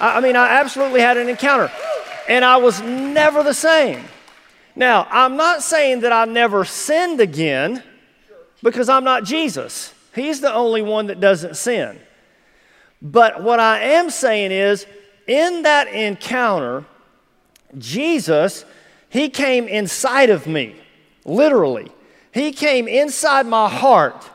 I, 0.00 0.20
mean, 0.22 0.36
I 0.36 0.48
absolutely 0.48 1.00
had 1.02 1.18
an 1.18 1.28
encounter. 1.28 1.70
And 2.28 2.44
I 2.44 2.56
was 2.56 2.80
never 2.80 3.42
the 3.42 3.54
same. 3.54 4.04
Now, 4.74 5.06
I'm 5.10 5.36
not 5.36 5.62
saying 5.62 6.00
that 6.00 6.12
I 6.12 6.24
never 6.26 6.64
sinned 6.64 7.20
again 7.20 7.82
because 8.62 8.88
I'm 8.88 9.04
not 9.04 9.24
Jesus. 9.24 9.94
He's 10.14 10.40
the 10.40 10.52
only 10.52 10.82
one 10.82 11.06
that 11.06 11.20
doesn't 11.20 11.56
sin. 11.56 11.98
But 13.00 13.42
what 13.42 13.60
I 13.60 13.80
am 13.80 14.10
saying 14.10 14.50
is, 14.50 14.86
in 15.26 15.62
that 15.62 15.88
encounter, 15.88 16.84
Jesus, 17.78 18.64
He 19.08 19.28
came 19.28 19.68
inside 19.68 20.30
of 20.30 20.46
me, 20.46 20.76
literally. 21.24 21.90
He 22.32 22.52
came 22.52 22.88
inside 22.88 23.46
my 23.46 23.68
heart. 23.68 24.28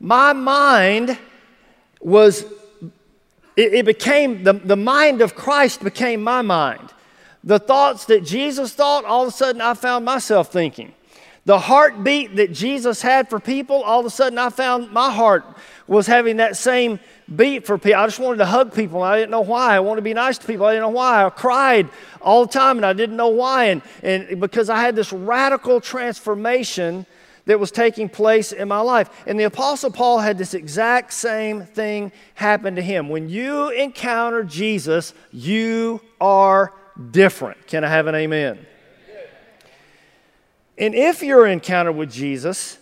My 0.00 0.32
mind 0.32 1.18
was, 2.00 2.44
it, 3.56 3.74
it 3.74 3.86
became, 3.86 4.44
the, 4.44 4.52
the 4.52 4.76
mind 4.76 5.22
of 5.22 5.34
Christ 5.34 5.82
became 5.82 6.22
my 6.22 6.42
mind. 6.42 6.93
The 7.44 7.58
thoughts 7.58 8.06
that 8.06 8.24
Jesus 8.24 8.72
thought, 8.72 9.04
all 9.04 9.22
of 9.22 9.28
a 9.28 9.30
sudden 9.30 9.60
I 9.60 9.74
found 9.74 10.04
myself 10.04 10.50
thinking. 10.50 10.94
The 11.44 11.58
heartbeat 11.58 12.36
that 12.36 12.52
Jesus 12.52 13.02
had 13.02 13.28
for 13.28 13.38
people, 13.38 13.82
all 13.82 14.00
of 14.00 14.06
a 14.06 14.10
sudden 14.10 14.38
I 14.38 14.48
found 14.48 14.90
my 14.90 15.12
heart 15.12 15.44
was 15.86 16.06
having 16.06 16.38
that 16.38 16.56
same 16.56 16.98
beat 17.36 17.66
for 17.66 17.76
people. 17.76 18.00
I 18.00 18.06
just 18.06 18.18
wanted 18.18 18.38
to 18.38 18.46
hug 18.46 18.74
people. 18.74 19.02
I 19.02 19.18
didn't 19.18 19.30
know 19.30 19.42
why. 19.42 19.76
I 19.76 19.80
wanted 19.80 19.96
to 19.96 20.04
be 20.04 20.14
nice 20.14 20.38
to 20.38 20.46
people. 20.46 20.64
I 20.64 20.72
didn't 20.72 20.84
know 20.84 20.96
why. 20.96 21.22
I 21.22 21.28
cried 21.28 21.90
all 22.22 22.46
the 22.46 22.52
time 22.52 22.78
and 22.78 22.86
I 22.86 22.94
didn't 22.94 23.16
know 23.16 23.28
why. 23.28 23.66
And, 23.66 23.82
and 24.02 24.40
because 24.40 24.70
I 24.70 24.80
had 24.80 24.96
this 24.96 25.12
radical 25.12 25.82
transformation 25.82 27.04
that 27.44 27.60
was 27.60 27.70
taking 27.70 28.08
place 28.08 28.52
in 28.52 28.68
my 28.68 28.80
life. 28.80 29.10
And 29.26 29.38
the 29.38 29.44
Apostle 29.44 29.90
Paul 29.90 30.20
had 30.20 30.38
this 30.38 30.54
exact 30.54 31.12
same 31.12 31.64
thing 31.64 32.10
happen 32.34 32.76
to 32.76 32.82
him. 32.82 33.10
When 33.10 33.28
you 33.28 33.68
encounter 33.68 34.44
Jesus, 34.44 35.12
you 35.30 36.00
are 36.22 36.72
different. 37.10 37.66
Can 37.66 37.84
I 37.84 37.88
have 37.88 38.06
an 38.06 38.14
amen? 38.14 38.66
And 40.76 40.94
if 40.94 41.22
your 41.22 41.46
encounter 41.46 41.92
with 41.92 42.10
Jesus 42.10 42.78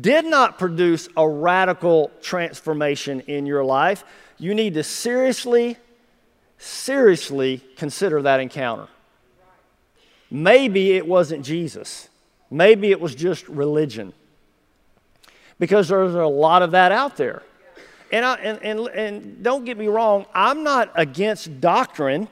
did 0.00 0.24
not 0.24 0.58
produce 0.58 1.08
a 1.16 1.28
radical 1.28 2.10
transformation 2.22 3.20
in 3.20 3.46
your 3.46 3.64
life, 3.64 4.04
you 4.38 4.54
need 4.54 4.74
to 4.74 4.82
seriously, 4.82 5.76
seriously 6.58 7.62
consider 7.76 8.22
that 8.22 8.40
encounter. 8.40 8.88
Maybe 10.30 10.92
it 10.92 11.06
wasn't 11.06 11.44
Jesus. 11.44 12.08
Maybe 12.50 12.90
it 12.90 13.00
was 13.00 13.14
just 13.14 13.46
religion. 13.48 14.12
Because 15.58 15.88
there's 15.88 16.14
a 16.14 16.26
lot 16.26 16.62
of 16.62 16.72
that 16.72 16.92
out 16.92 17.16
there. 17.16 17.42
And, 18.12 18.24
I, 18.24 18.34
and, 18.36 18.62
and, 18.62 18.88
and 18.88 19.42
don't 19.42 19.64
get 19.64 19.78
me 19.78 19.88
wrong, 19.88 20.26
I'm 20.34 20.62
not 20.62 20.90
against 20.94 21.60
doctrine. 21.60 22.28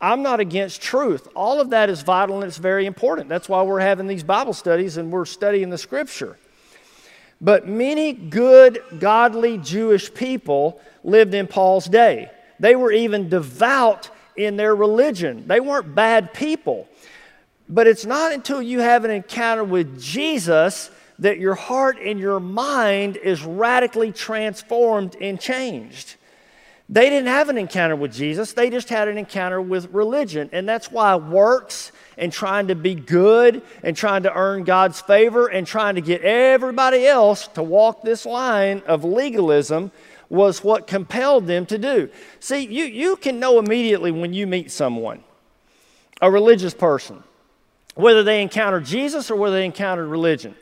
I'm 0.00 0.22
not 0.22 0.40
against 0.40 0.82
truth. 0.82 1.28
All 1.34 1.60
of 1.60 1.70
that 1.70 1.88
is 1.88 2.02
vital 2.02 2.36
and 2.36 2.44
it's 2.44 2.58
very 2.58 2.86
important. 2.86 3.28
That's 3.28 3.48
why 3.48 3.62
we're 3.62 3.80
having 3.80 4.06
these 4.06 4.22
Bible 4.24 4.52
studies 4.52 4.96
and 4.96 5.10
we're 5.10 5.24
studying 5.24 5.70
the 5.70 5.78
scripture. 5.78 6.36
But 7.40 7.68
many 7.68 8.12
good, 8.12 8.82
godly 8.98 9.58
Jewish 9.58 10.12
people 10.12 10.80
lived 11.02 11.34
in 11.34 11.46
Paul's 11.46 11.86
day. 11.86 12.30
They 12.60 12.76
were 12.76 12.92
even 12.92 13.28
devout 13.28 14.10
in 14.36 14.56
their 14.56 14.74
religion, 14.74 15.46
they 15.46 15.60
weren't 15.60 15.94
bad 15.94 16.34
people. 16.34 16.88
But 17.68 17.86
it's 17.86 18.04
not 18.04 18.32
until 18.32 18.60
you 18.60 18.80
have 18.80 19.04
an 19.04 19.10
encounter 19.10 19.64
with 19.64 20.00
Jesus 20.00 20.90
that 21.18 21.38
your 21.38 21.54
heart 21.54 21.98
and 21.98 22.18
your 22.18 22.40
mind 22.40 23.16
is 23.16 23.42
radically 23.42 24.12
transformed 24.12 25.16
and 25.20 25.40
changed. 25.40 26.16
They 26.88 27.08
didn't 27.08 27.28
have 27.28 27.48
an 27.48 27.56
encounter 27.56 27.96
with 27.96 28.12
Jesus, 28.12 28.52
they 28.52 28.70
just 28.70 28.88
had 28.88 29.08
an 29.08 29.16
encounter 29.16 29.60
with 29.60 29.90
religion. 29.92 30.50
And 30.52 30.68
that's 30.68 30.90
why 30.90 31.16
works 31.16 31.92
and 32.18 32.32
trying 32.32 32.68
to 32.68 32.74
be 32.74 32.94
good 32.94 33.62
and 33.82 33.96
trying 33.96 34.24
to 34.24 34.32
earn 34.32 34.64
God's 34.64 35.00
favor 35.00 35.46
and 35.46 35.66
trying 35.66 35.94
to 35.94 36.00
get 36.00 36.22
everybody 36.22 37.06
else 37.06 37.48
to 37.48 37.62
walk 37.62 38.02
this 38.02 38.26
line 38.26 38.82
of 38.86 39.04
legalism 39.04 39.90
was 40.28 40.62
what 40.62 40.86
compelled 40.86 41.46
them 41.46 41.66
to 41.66 41.78
do. 41.78 42.10
See, 42.40 42.66
you, 42.66 42.84
you 42.84 43.16
can 43.16 43.40
know 43.40 43.58
immediately 43.58 44.10
when 44.10 44.32
you 44.32 44.46
meet 44.46 44.70
someone, 44.70 45.22
a 46.20 46.30
religious 46.30 46.74
person, 46.74 47.22
whether 47.94 48.22
they 48.22 48.42
encounter 48.42 48.80
Jesus 48.80 49.30
or 49.30 49.36
whether 49.36 49.56
they 49.56 49.64
encountered 49.64 50.08
religion. 50.08 50.54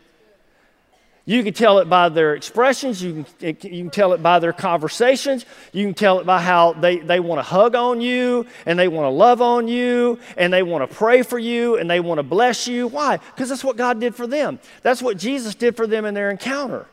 You 1.24 1.44
can 1.44 1.54
tell 1.54 1.78
it 1.78 1.88
by 1.88 2.08
their 2.08 2.35
expressions. 2.35 3.00
You 3.00 3.24
can, 3.38 3.56
you 3.62 3.85
can 3.85 3.90
tell 3.90 4.12
it 4.12 4.22
by 4.22 4.40
their 4.40 4.52
conversations. 4.52 5.46
You 5.72 5.87
can 5.87 5.94
tell 5.94 6.18
it 6.18 6.26
by 6.26 6.42
how 6.42 6.72
they, 6.72 6.98
they 6.98 7.20
want 7.20 7.38
to 7.38 7.44
hug 7.44 7.76
on 7.76 8.00
you 8.00 8.46
and 8.66 8.76
they 8.76 8.88
want 8.88 9.06
to 9.06 9.11
love 9.11 9.40
on 9.40 9.68
you 9.68 10.18
and 10.37 10.52
they 10.52 10.64
want 10.64 10.88
to 10.88 10.92
pray 10.92 11.22
for 11.22 11.38
you 11.38 11.76
and 11.76 11.88
they 11.88 12.00
want 12.00 12.18
to 12.18 12.24
bless 12.24 12.66
you. 12.66 12.88
Why? 12.88 13.18
Because 13.18 13.48
that's 13.48 13.62
what 13.62 13.76
God 13.76 14.00
did 14.00 14.16
for 14.16 14.26
them. 14.26 14.58
That's 14.82 15.00
what 15.00 15.16
Jesus 15.16 15.54
did 15.54 15.76
for 15.76 15.87
them 15.87 16.04
in 16.04 16.14
their 16.14 16.28
encounter. 16.28 16.87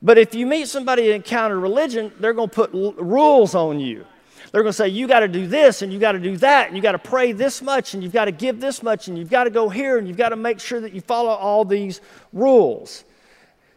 But 0.00 0.16
if 0.16 0.34
you 0.34 0.46
meet 0.46 0.68
somebody 0.68 1.08
that 1.08 1.14
encountered 1.14 1.60
religion, 1.60 2.12
they're 2.20 2.32
going 2.32 2.48
to 2.48 2.54
put 2.54 2.74
l- 2.74 2.92
rules 2.92 3.54
on 3.54 3.78
you. 3.78 4.06
They're 4.52 4.62
going 4.62 4.72
to 4.72 4.76
say, 4.76 4.88
you 4.88 5.06
got 5.06 5.20
to 5.20 5.28
do 5.28 5.46
this 5.46 5.82
and 5.82 5.92
you 5.92 5.98
got 5.98 6.12
to 6.12 6.18
do 6.18 6.36
that 6.38 6.68
and 6.68 6.76
you 6.76 6.82
got 6.82 6.92
to 6.92 6.98
pray 6.98 7.32
this 7.32 7.60
much 7.60 7.92
and 7.92 8.02
you've 8.02 8.12
got 8.12 8.26
to 8.26 8.32
give 8.32 8.60
this 8.60 8.82
much 8.82 9.08
and 9.08 9.18
you've 9.18 9.30
got 9.30 9.44
to 9.44 9.50
go 9.50 9.68
here 9.68 9.98
and 9.98 10.08
you've 10.08 10.16
got 10.16 10.30
to 10.30 10.36
make 10.36 10.60
sure 10.60 10.80
that 10.80 10.94
you 10.94 11.02
follow 11.02 11.30
all 11.30 11.64
these 11.64 12.00
rules. 12.32 13.04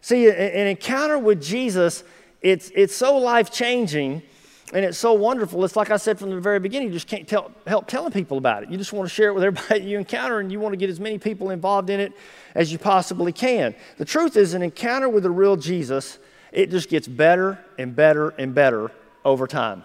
See, 0.00 0.28
an 0.28 0.66
encounter 0.66 1.18
with 1.18 1.42
Jesus, 1.42 2.04
it's, 2.40 2.70
it's 2.74 2.94
so 2.94 3.16
life 3.16 3.50
changing 3.50 4.22
and 4.72 4.84
it's 4.84 4.98
so 4.98 5.14
wonderful. 5.14 5.64
It's 5.64 5.76
like 5.76 5.90
I 5.90 5.96
said 5.96 6.18
from 6.18 6.30
the 6.30 6.40
very 6.40 6.60
beginning, 6.60 6.88
you 6.88 6.94
just 6.94 7.08
can't 7.08 7.26
tell, 7.26 7.50
help 7.66 7.86
telling 7.86 8.12
people 8.12 8.38
about 8.38 8.62
it. 8.62 8.70
You 8.70 8.76
just 8.76 8.92
want 8.92 9.08
to 9.08 9.14
share 9.14 9.28
it 9.28 9.34
with 9.34 9.44
everybody 9.44 9.80
you 9.84 9.98
encounter 9.98 10.40
and 10.40 10.52
you 10.52 10.60
want 10.60 10.72
to 10.72 10.76
get 10.76 10.90
as 10.90 11.00
many 11.00 11.18
people 11.18 11.50
involved 11.50 11.90
in 11.90 12.00
it 12.00 12.12
as 12.54 12.70
you 12.70 12.78
possibly 12.78 13.32
can. 13.32 13.74
The 13.96 14.04
truth 14.04 14.36
is, 14.36 14.54
an 14.54 14.62
encounter 14.62 15.08
with 15.08 15.22
the 15.22 15.30
real 15.30 15.56
Jesus, 15.56 16.18
it 16.52 16.70
just 16.70 16.88
gets 16.88 17.08
better 17.08 17.58
and 17.78 17.96
better 17.96 18.30
and 18.30 18.54
better 18.54 18.90
over 19.24 19.46
time. 19.46 19.84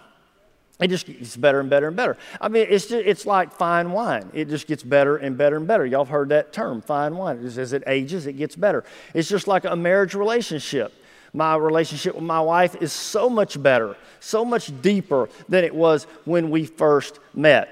It 0.80 0.88
just 0.88 1.06
gets 1.06 1.36
better 1.36 1.60
and 1.60 1.70
better 1.70 1.86
and 1.88 1.96
better. 1.96 2.16
I 2.40 2.48
mean, 2.48 2.66
it's, 2.68 2.86
just, 2.86 3.06
it's 3.06 3.26
like 3.26 3.52
fine 3.52 3.92
wine. 3.92 4.28
It 4.34 4.48
just 4.48 4.66
gets 4.66 4.82
better 4.82 5.16
and 5.16 5.38
better 5.38 5.56
and 5.56 5.68
better. 5.68 5.86
Y'all 5.86 6.04
have 6.04 6.10
heard 6.10 6.30
that 6.30 6.52
term, 6.52 6.82
fine 6.82 7.16
wine. 7.16 7.44
As 7.44 7.72
it 7.72 7.84
ages, 7.86 8.26
it 8.26 8.32
gets 8.32 8.56
better. 8.56 8.84
It's 9.14 9.28
just 9.28 9.46
like 9.46 9.64
a 9.64 9.76
marriage 9.76 10.14
relationship. 10.14 10.92
My 11.32 11.56
relationship 11.56 12.14
with 12.14 12.24
my 12.24 12.40
wife 12.40 12.76
is 12.80 12.92
so 12.92 13.30
much 13.30 13.60
better, 13.60 13.96
so 14.20 14.44
much 14.44 14.72
deeper 14.82 15.28
than 15.48 15.64
it 15.64 15.74
was 15.74 16.04
when 16.24 16.50
we 16.50 16.64
first 16.64 17.18
met. 17.34 17.68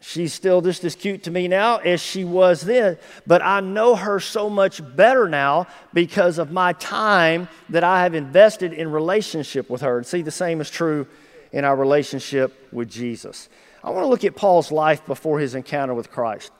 She's 0.00 0.34
still 0.34 0.60
just 0.60 0.84
as 0.84 0.94
cute 0.94 1.22
to 1.22 1.30
me 1.30 1.48
now 1.48 1.78
as 1.78 2.00
she 2.00 2.24
was 2.24 2.60
then, 2.60 2.98
but 3.26 3.42
I 3.42 3.60
know 3.60 3.96
her 3.96 4.20
so 4.20 4.50
much 4.50 4.82
better 4.96 5.28
now 5.28 5.66
because 5.94 6.38
of 6.38 6.52
my 6.52 6.74
time 6.74 7.48
that 7.70 7.84
I 7.84 8.02
have 8.02 8.14
invested 8.14 8.72
in 8.74 8.92
relationship 8.92 9.70
with 9.70 9.80
her. 9.80 9.96
And 9.96 10.06
see, 10.06 10.20
the 10.20 10.30
same 10.30 10.60
is 10.60 10.68
true 10.68 11.06
in 11.54 11.64
our 11.64 11.76
relationship 11.76 12.68
with 12.72 12.90
Jesus. 12.90 13.48
I 13.84 13.90
want 13.90 14.02
to 14.02 14.08
look 14.08 14.24
at 14.24 14.34
Paul's 14.34 14.72
life 14.72 15.06
before 15.06 15.38
his 15.38 15.54
encounter 15.54 15.94
with 15.94 16.10
Christ. 16.10 16.50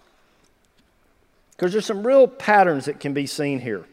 Because 1.50 1.72
there's 1.72 1.84
some 1.84 2.06
real 2.06 2.28
patterns 2.28 2.84
that 2.84 3.00
can 3.00 3.12
be 3.12 3.26
seen 3.26 3.58
here. 3.58 3.86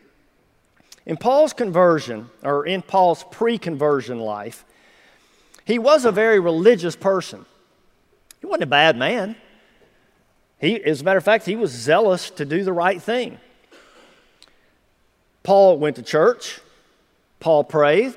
In 1.07 1.17
Paul's 1.17 1.53
conversion, 1.53 2.29
or 2.43 2.67
in 2.67 2.83
Paul's 2.83 3.25
pre 3.31 3.57
conversion 3.57 4.19
life, 4.19 4.63
he 5.65 5.79
was 5.79 6.05
a 6.05 6.11
very 6.11 6.39
religious 6.39 6.95
person. 6.95 7.47
He 8.39 8.45
wasn't 8.45 8.63
a 8.63 8.67
bad 8.67 8.95
man. 8.95 9.35
He, 10.59 10.83
as 10.83 11.01
a 11.01 11.03
matter 11.03 11.17
of 11.17 11.23
fact, 11.23 11.47
he 11.47 11.55
was 11.55 11.71
zealous 11.71 12.29
to 12.29 12.45
do 12.45 12.63
the 12.63 12.73
right 12.73 13.01
thing. 13.01 13.39
Paul 15.41 15.79
went 15.79 15.95
to 15.95 16.03
church, 16.03 16.59
Paul 17.39 17.63
prayed, 17.63 18.13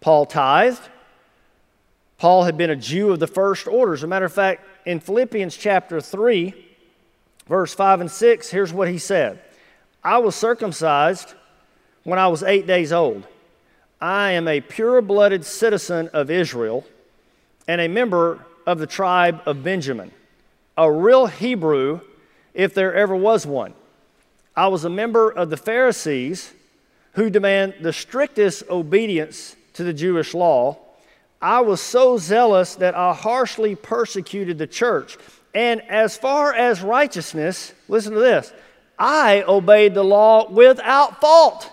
Paul 0.00 0.24
tithed, 0.24 0.88
Paul 2.18 2.44
had 2.44 2.56
been 2.56 2.70
a 2.70 2.76
Jew 2.76 3.10
of 3.10 3.20
the 3.20 3.26
first 3.26 3.66
order. 3.66 3.92
As 3.92 4.02
a 4.02 4.06
matter 4.06 4.24
of 4.24 4.32
fact, 4.32 4.64
in 4.86 5.00
Philippians 5.00 5.56
chapter 5.56 6.00
3, 6.00 6.54
verse 7.46 7.74
5 7.74 8.00
and 8.02 8.10
6, 8.10 8.50
here's 8.50 8.72
what 8.72 8.88
he 8.88 8.98
said 8.98 9.40
I 10.02 10.18
was 10.18 10.34
circumcised 10.34 11.34
when 12.04 12.18
I 12.18 12.28
was 12.28 12.42
eight 12.42 12.66
days 12.66 12.92
old. 12.92 13.26
I 14.00 14.32
am 14.32 14.46
a 14.46 14.60
pure 14.60 15.02
blooded 15.02 15.44
citizen 15.44 16.08
of 16.12 16.30
Israel 16.30 16.86
and 17.66 17.80
a 17.80 17.88
member 17.88 18.44
of 18.66 18.78
the 18.78 18.86
tribe 18.86 19.40
of 19.46 19.62
Benjamin, 19.62 20.12
a 20.76 20.90
real 20.90 21.26
Hebrew 21.26 22.00
if 22.54 22.74
there 22.74 22.94
ever 22.94 23.16
was 23.16 23.46
one. 23.46 23.74
I 24.54 24.68
was 24.68 24.84
a 24.84 24.90
member 24.90 25.30
of 25.30 25.50
the 25.50 25.56
Pharisees 25.56 26.52
who 27.12 27.30
demand 27.30 27.74
the 27.80 27.92
strictest 27.92 28.62
obedience 28.70 29.56
to 29.74 29.84
the 29.84 29.92
Jewish 29.92 30.32
law 30.32 30.78
I 31.40 31.60
was 31.60 31.80
so 31.80 32.18
zealous 32.18 32.76
that 32.76 32.94
I 32.94 33.12
harshly 33.12 33.74
persecuted 33.74 34.58
the 34.58 34.66
church. 34.66 35.18
And 35.54 35.82
as 35.82 36.16
far 36.16 36.52
as 36.52 36.82
righteousness, 36.82 37.72
listen 37.88 38.12
to 38.12 38.20
this 38.20 38.52
I 38.98 39.44
obeyed 39.46 39.94
the 39.94 40.04
law 40.04 40.50
without 40.50 41.20
fault. 41.20 41.70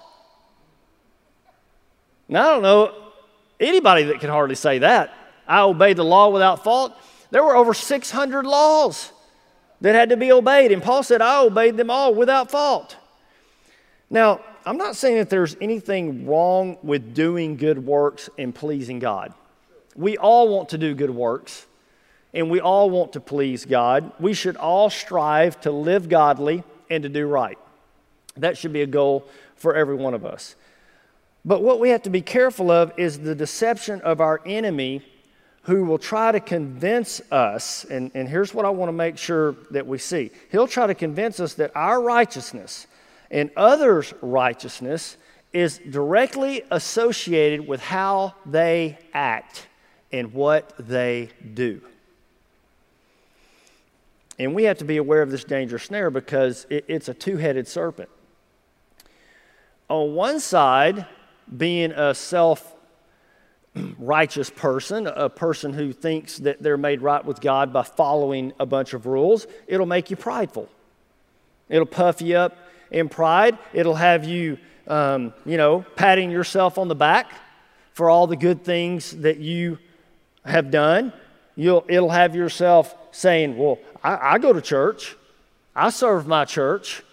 Now, 2.27 2.41
I 2.41 2.53
don't 2.53 2.63
know 2.63 2.95
anybody 3.59 4.03
that 4.05 4.19
can 4.19 4.29
hardly 4.29 4.55
say 4.55 4.79
that. 4.79 5.13
I 5.47 5.61
obeyed 5.61 5.97
the 5.97 6.05
law 6.05 6.29
without 6.29 6.63
fault. 6.63 6.93
There 7.31 7.43
were 7.43 7.55
over 7.55 7.73
600 7.73 8.45
laws 8.45 9.11
that 9.81 9.95
had 9.95 10.09
to 10.09 10.17
be 10.17 10.31
obeyed. 10.31 10.71
And 10.71 10.81
Paul 10.81 11.03
said, 11.03 11.21
I 11.21 11.41
obeyed 11.41 11.77
them 11.77 11.89
all 11.89 12.13
without 12.13 12.49
fault. 12.49 12.95
Now, 14.09 14.41
I'm 14.65 14.77
not 14.77 14.95
saying 14.95 15.17
that 15.17 15.29
there's 15.29 15.57
anything 15.59 16.25
wrong 16.25 16.77
with 16.83 17.13
doing 17.13 17.57
good 17.57 17.85
works 17.85 18.29
and 18.37 18.55
pleasing 18.55 18.99
God. 18.99 19.33
We 19.95 20.17
all 20.17 20.49
want 20.49 20.69
to 20.69 20.77
do 20.77 20.95
good 20.95 21.11
works 21.11 21.65
and 22.33 22.49
we 22.49 22.59
all 22.59 22.89
want 22.89 23.13
to 23.13 23.19
please 23.19 23.65
God. 23.65 24.11
We 24.19 24.33
should 24.33 24.57
all 24.57 24.89
strive 24.89 25.61
to 25.61 25.71
live 25.71 26.09
godly 26.09 26.63
and 26.89 27.03
to 27.03 27.09
do 27.09 27.27
right. 27.27 27.57
That 28.37 28.57
should 28.57 28.73
be 28.73 28.81
a 28.81 28.87
goal 28.87 29.27
for 29.55 29.75
every 29.75 29.95
one 29.95 30.13
of 30.13 30.25
us. 30.25 30.55
But 31.45 31.61
what 31.61 31.79
we 31.79 31.89
have 31.89 32.03
to 32.03 32.09
be 32.09 32.21
careful 32.21 32.71
of 32.71 32.93
is 32.97 33.19
the 33.19 33.35
deception 33.35 34.01
of 34.01 34.21
our 34.21 34.41
enemy 34.45 35.03
who 35.63 35.85
will 35.85 35.97
try 35.97 36.31
to 36.31 36.39
convince 36.39 37.21
us, 37.31 37.85
and, 37.85 38.11
and 38.13 38.27
here's 38.27 38.53
what 38.53 38.65
I 38.65 38.69
want 38.69 38.89
to 38.89 38.93
make 38.93 39.17
sure 39.17 39.55
that 39.71 39.85
we 39.85 39.97
see. 39.97 40.31
He'll 40.51 40.67
try 40.67 40.87
to 40.87 40.95
convince 40.95 41.39
us 41.39 41.53
that 41.55 41.71
our 41.75 42.01
righteousness 42.01 42.87
and 43.31 43.49
others' 43.55 44.13
righteousness 44.21 45.17
is 45.53 45.77
directly 45.77 46.63
associated 46.71 47.65
with 47.67 47.81
how 47.81 48.33
they 48.45 48.97
act 49.13 49.67
and 50.13 50.31
what 50.31 50.73
they 50.77 51.29
do. 51.53 51.81
And 54.39 54.55
we 54.55 54.63
have 54.63 54.77
to 54.77 54.85
be 54.85 54.97
aware 54.97 55.21
of 55.21 55.31
this 55.31 55.43
dangerous 55.43 55.83
snare 55.83 56.09
because 56.09 56.65
it, 56.69 56.85
it's 56.87 57.09
a 57.09 57.13
two 57.13 57.37
headed 57.37 57.67
serpent. 57.67 58.09
On 59.89 60.13
one 60.13 60.39
side, 60.39 61.05
being 61.55 61.91
a 61.91 62.13
self 62.13 62.73
righteous 63.97 64.49
person, 64.49 65.07
a 65.07 65.29
person 65.29 65.73
who 65.73 65.91
thinks 65.91 66.37
that 66.37 66.61
they're 66.61 66.77
made 66.77 67.01
right 67.01 67.25
with 67.25 67.41
God 67.41 67.73
by 67.73 67.83
following 67.83 68.53
a 68.59 68.65
bunch 68.65 68.93
of 68.93 69.07
rules, 69.07 69.47
it'll 69.67 69.87
make 69.87 70.09
you 70.11 70.15
prideful. 70.15 70.69
It'll 71.69 71.87
puff 71.87 72.21
you 72.21 72.37
up 72.37 72.55
in 72.91 73.09
pride. 73.09 73.57
It'll 73.73 73.95
have 73.95 74.25
you, 74.25 74.59
um, 74.87 75.33
you 75.45 75.57
know, 75.57 75.85
patting 75.95 76.29
yourself 76.29 76.77
on 76.77 76.87
the 76.87 76.95
back 76.95 77.31
for 77.93 78.09
all 78.09 78.27
the 78.27 78.35
good 78.35 78.63
things 78.63 79.11
that 79.17 79.37
you 79.37 79.79
have 80.45 80.71
done. 80.71 81.13
You'll, 81.55 81.85
it'll 81.87 82.09
have 82.09 82.35
yourself 82.35 82.95
saying, 83.11 83.57
Well, 83.57 83.79
I, 84.03 84.33
I 84.33 84.37
go 84.39 84.53
to 84.53 84.61
church, 84.61 85.15
I 85.75 85.89
serve 85.89 86.27
my 86.27 86.45
church, 86.45 87.03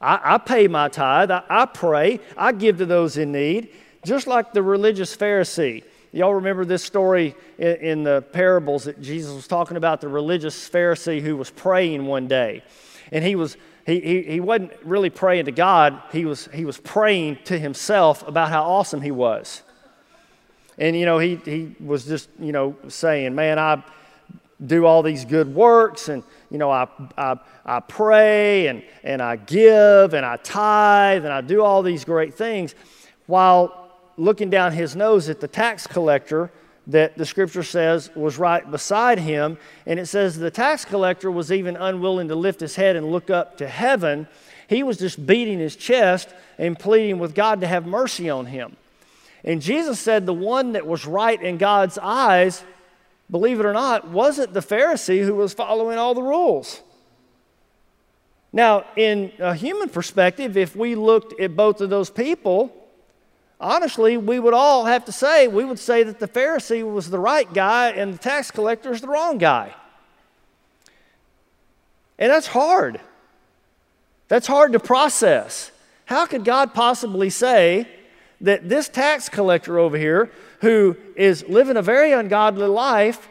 I, 0.00 0.20
I 0.34 0.38
pay 0.38 0.68
my 0.68 0.88
tithe, 0.88 1.30
I, 1.30 1.42
I 1.48 1.66
pray, 1.66 2.20
I 2.36 2.52
give 2.52 2.78
to 2.78 2.86
those 2.86 3.16
in 3.16 3.32
need, 3.32 3.70
just 4.04 4.26
like 4.26 4.52
the 4.52 4.62
religious 4.62 5.16
Pharisee. 5.16 5.84
Y'all 6.12 6.34
remember 6.34 6.64
this 6.64 6.82
story 6.82 7.34
in, 7.58 7.76
in, 7.76 8.02
the 8.02 8.22
parables 8.32 8.84
that 8.84 9.00
Jesus 9.02 9.34
was 9.34 9.46
talking 9.46 9.76
about 9.76 10.00
the 10.00 10.08
religious 10.08 10.68
Pharisee 10.68 11.20
who 11.20 11.36
was 11.36 11.50
praying 11.50 12.06
one 12.06 12.26
day. 12.26 12.62
And 13.12 13.22
he 13.22 13.34
was 13.34 13.58
he, 13.88 14.00
he, 14.00 14.22
he 14.22 14.40
wasn't 14.40 14.72
really 14.84 15.08
praying 15.08 15.46
to 15.46 15.52
God, 15.52 16.02
he 16.12 16.26
was, 16.26 16.46
he 16.52 16.66
was 16.66 16.76
praying 16.76 17.38
to 17.44 17.58
himself 17.58 18.26
about 18.28 18.50
how 18.50 18.64
awesome 18.64 19.00
he 19.00 19.10
was. 19.10 19.62
And, 20.78 20.96
you 20.96 21.04
know, 21.04 21.18
he, 21.18 21.36
he 21.36 21.74
was 21.80 22.04
just, 22.04 22.30
you 22.38 22.52
know, 22.52 22.76
saying, 22.88 23.34
Man, 23.34 23.58
I 23.58 23.82
do 24.64 24.86
all 24.86 25.02
these 25.02 25.24
good 25.24 25.54
works 25.54 26.08
and, 26.08 26.22
you 26.50 26.58
know, 26.58 26.70
I, 26.70 26.88
I, 27.16 27.36
I 27.64 27.80
pray 27.80 28.66
and, 28.66 28.82
and 29.04 29.22
I 29.22 29.36
give 29.36 30.14
and 30.14 30.26
I 30.26 30.36
tithe 30.36 31.24
and 31.24 31.32
I 31.32 31.40
do 31.40 31.62
all 31.62 31.82
these 31.82 32.04
great 32.04 32.34
things 32.34 32.74
while 33.26 33.92
looking 34.16 34.50
down 34.50 34.72
his 34.72 34.96
nose 34.96 35.28
at 35.28 35.40
the 35.40 35.46
tax 35.46 35.86
collector 35.86 36.50
that 36.88 37.16
the 37.16 37.24
scripture 37.24 37.62
says 37.62 38.10
was 38.16 38.38
right 38.38 38.68
beside 38.68 39.18
him. 39.18 39.58
And 39.86 40.00
it 40.00 40.06
says 40.06 40.36
the 40.36 40.50
tax 40.50 40.84
collector 40.84 41.30
was 41.30 41.52
even 41.52 41.76
unwilling 41.76 42.28
to 42.28 42.34
lift 42.34 42.60
his 42.60 42.74
head 42.74 42.96
and 42.96 43.12
look 43.12 43.30
up 43.30 43.58
to 43.58 43.68
heaven. 43.68 44.26
He 44.68 44.82
was 44.82 44.96
just 44.96 45.24
beating 45.24 45.58
his 45.58 45.76
chest 45.76 46.30
and 46.56 46.78
pleading 46.78 47.18
with 47.18 47.34
God 47.34 47.60
to 47.60 47.66
have 47.66 47.86
mercy 47.86 48.28
on 48.28 48.46
him. 48.46 48.76
And 49.44 49.62
Jesus 49.62 50.00
said 50.00 50.26
the 50.26 50.34
one 50.34 50.72
that 50.72 50.86
was 50.86 51.06
right 51.06 51.40
in 51.40 51.58
God's 51.58 51.98
eyes, 51.98 52.64
believe 53.30 53.60
it 53.60 53.66
or 53.66 53.72
not, 53.72 54.08
wasn't 54.08 54.52
the 54.52 54.60
Pharisee 54.60 55.24
who 55.24 55.34
was 55.34 55.54
following 55.54 55.98
all 55.98 56.14
the 56.14 56.22
rules. 56.22 56.82
Now, 58.52 58.84
in 58.96 59.32
a 59.38 59.54
human 59.54 59.88
perspective, 59.88 60.56
if 60.56 60.74
we 60.74 60.94
looked 60.94 61.38
at 61.40 61.54
both 61.54 61.80
of 61.80 61.90
those 61.90 62.10
people, 62.10 62.74
honestly, 63.60 64.16
we 64.16 64.40
would 64.40 64.54
all 64.54 64.86
have 64.86 65.04
to 65.04 65.12
say, 65.12 65.48
we 65.48 65.64
would 65.64 65.78
say 65.78 66.02
that 66.02 66.18
the 66.18 66.28
Pharisee 66.28 66.82
was 66.82 67.10
the 67.10 67.18
right 67.18 67.52
guy 67.52 67.90
and 67.90 68.14
the 68.14 68.18
tax 68.18 68.50
collector 68.50 68.92
is 68.92 69.00
the 69.00 69.08
wrong 69.08 69.38
guy. 69.38 69.74
And 72.18 72.30
that's 72.30 72.48
hard. 72.48 73.00
That's 74.28 74.46
hard 74.46 74.72
to 74.72 74.80
process. 74.80 75.70
How 76.06 76.26
could 76.26 76.44
God 76.44 76.74
possibly 76.74 77.30
say 77.30 77.86
that 78.40 78.68
this 78.68 78.88
tax 78.88 79.28
collector 79.28 79.78
over 79.78 79.96
here, 79.96 80.30
who 80.60 80.96
is 81.16 81.46
living 81.48 81.76
a 81.76 81.82
very 81.82 82.12
ungodly 82.12 82.66
life, 82.66 83.28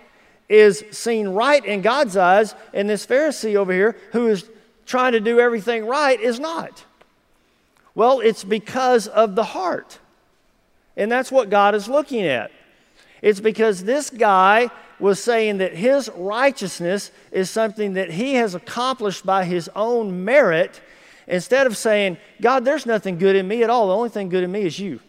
is 0.49 0.83
seen 0.91 1.29
right 1.29 1.63
in 1.65 1.81
God's 1.81 2.15
eyes, 2.15 2.55
and 2.73 2.89
this 2.89 3.05
Pharisee 3.05 3.55
over 3.55 3.73
here, 3.73 3.97
who 4.11 4.27
is 4.27 4.49
trying 4.85 5.11
to 5.11 5.19
do 5.19 5.39
everything 5.39 5.85
right, 5.85 6.19
is 6.19 6.39
not? 6.39 6.85
Well, 7.95 8.19
it's 8.19 8.43
because 8.43 9.07
of 9.07 9.35
the 9.35 9.43
heart. 9.43 9.99
And 10.95 11.11
that's 11.11 11.31
what 11.31 11.49
God 11.49 11.75
is 11.75 11.87
looking 11.87 12.23
at. 12.25 12.51
It's 13.21 13.39
because 13.39 13.83
this 13.83 14.09
guy 14.09 14.69
was 14.99 15.21
saying 15.21 15.57
that 15.59 15.73
his 15.73 16.09
righteousness 16.15 17.11
is 17.31 17.49
something 17.49 17.93
that 17.93 18.11
he 18.11 18.35
has 18.35 18.55
accomplished 18.55 19.25
by 19.25 19.45
his 19.45 19.69
own 19.75 20.23
merit, 20.23 20.81
instead 21.27 21.67
of 21.67 21.77
saying, 21.77 22.17
God, 22.41 22.65
there's 22.65 22.85
nothing 22.85 23.17
good 23.17 23.35
in 23.35 23.47
me 23.47 23.63
at 23.63 23.69
all. 23.69 23.87
The 23.87 23.95
only 23.95 24.09
thing 24.09 24.29
good 24.29 24.43
in 24.43 24.51
me 24.51 24.61
is 24.61 24.79
you. 24.79 24.99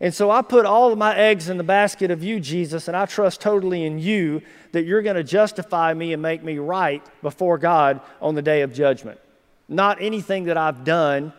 And 0.00 0.12
so 0.12 0.32
I 0.32 0.42
put 0.42 0.66
all 0.66 0.90
of 0.90 0.98
my 0.98 1.16
eggs 1.16 1.48
in 1.48 1.58
the 1.58 1.64
basket 1.64 2.10
of 2.10 2.24
you, 2.24 2.40
Jesus, 2.40 2.88
and 2.88 2.96
I 2.96 3.06
trust 3.06 3.40
totally 3.40 3.84
in 3.84 4.00
you 4.00 4.42
that 4.72 4.82
you're 4.82 5.00
going 5.00 5.14
to 5.14 5.22
justify 5.22 5.94
me 5.94 6.12
and 6.12 6.20
make 6.20 6.42
me 6.42 6.58
right 6.58 7.04
before 7.22 7.56
God 7.56 8.00
on 8.20 8.34
the 8.34 8.42
day 8.42 8.62
of 8.62 8.74
judgment. 8.74 9.20
Not 9.68 10.02
anything 10.02 10.44
that 10.44 10.56
I've 10.56 10.82
done 10.84 11.32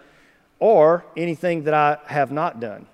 or 0.60 1.04
anything 1.18 1.66
that 1.66 1.74
I 1.74 1.98
have 2.06 2.32
not 2.32 2.62
done. 2.62 2.86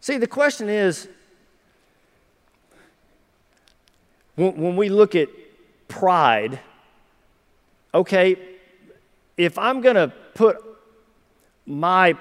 See, 0.00 0.16
the 0.16 0.26
question 0.26 0.70
is 0.70 1.06
when, 4.36 4.76
we 4.76 4.88
look 4.88 5.14
at 5.14 5.28
pride, 5.86 6.60
okay, 7.94 8.36
if 9.36 9.58
I'm 9.58 9.80
going 9.80 9.96
to 9.96 10.12
put 10.34 10.58
my 11.66 12.16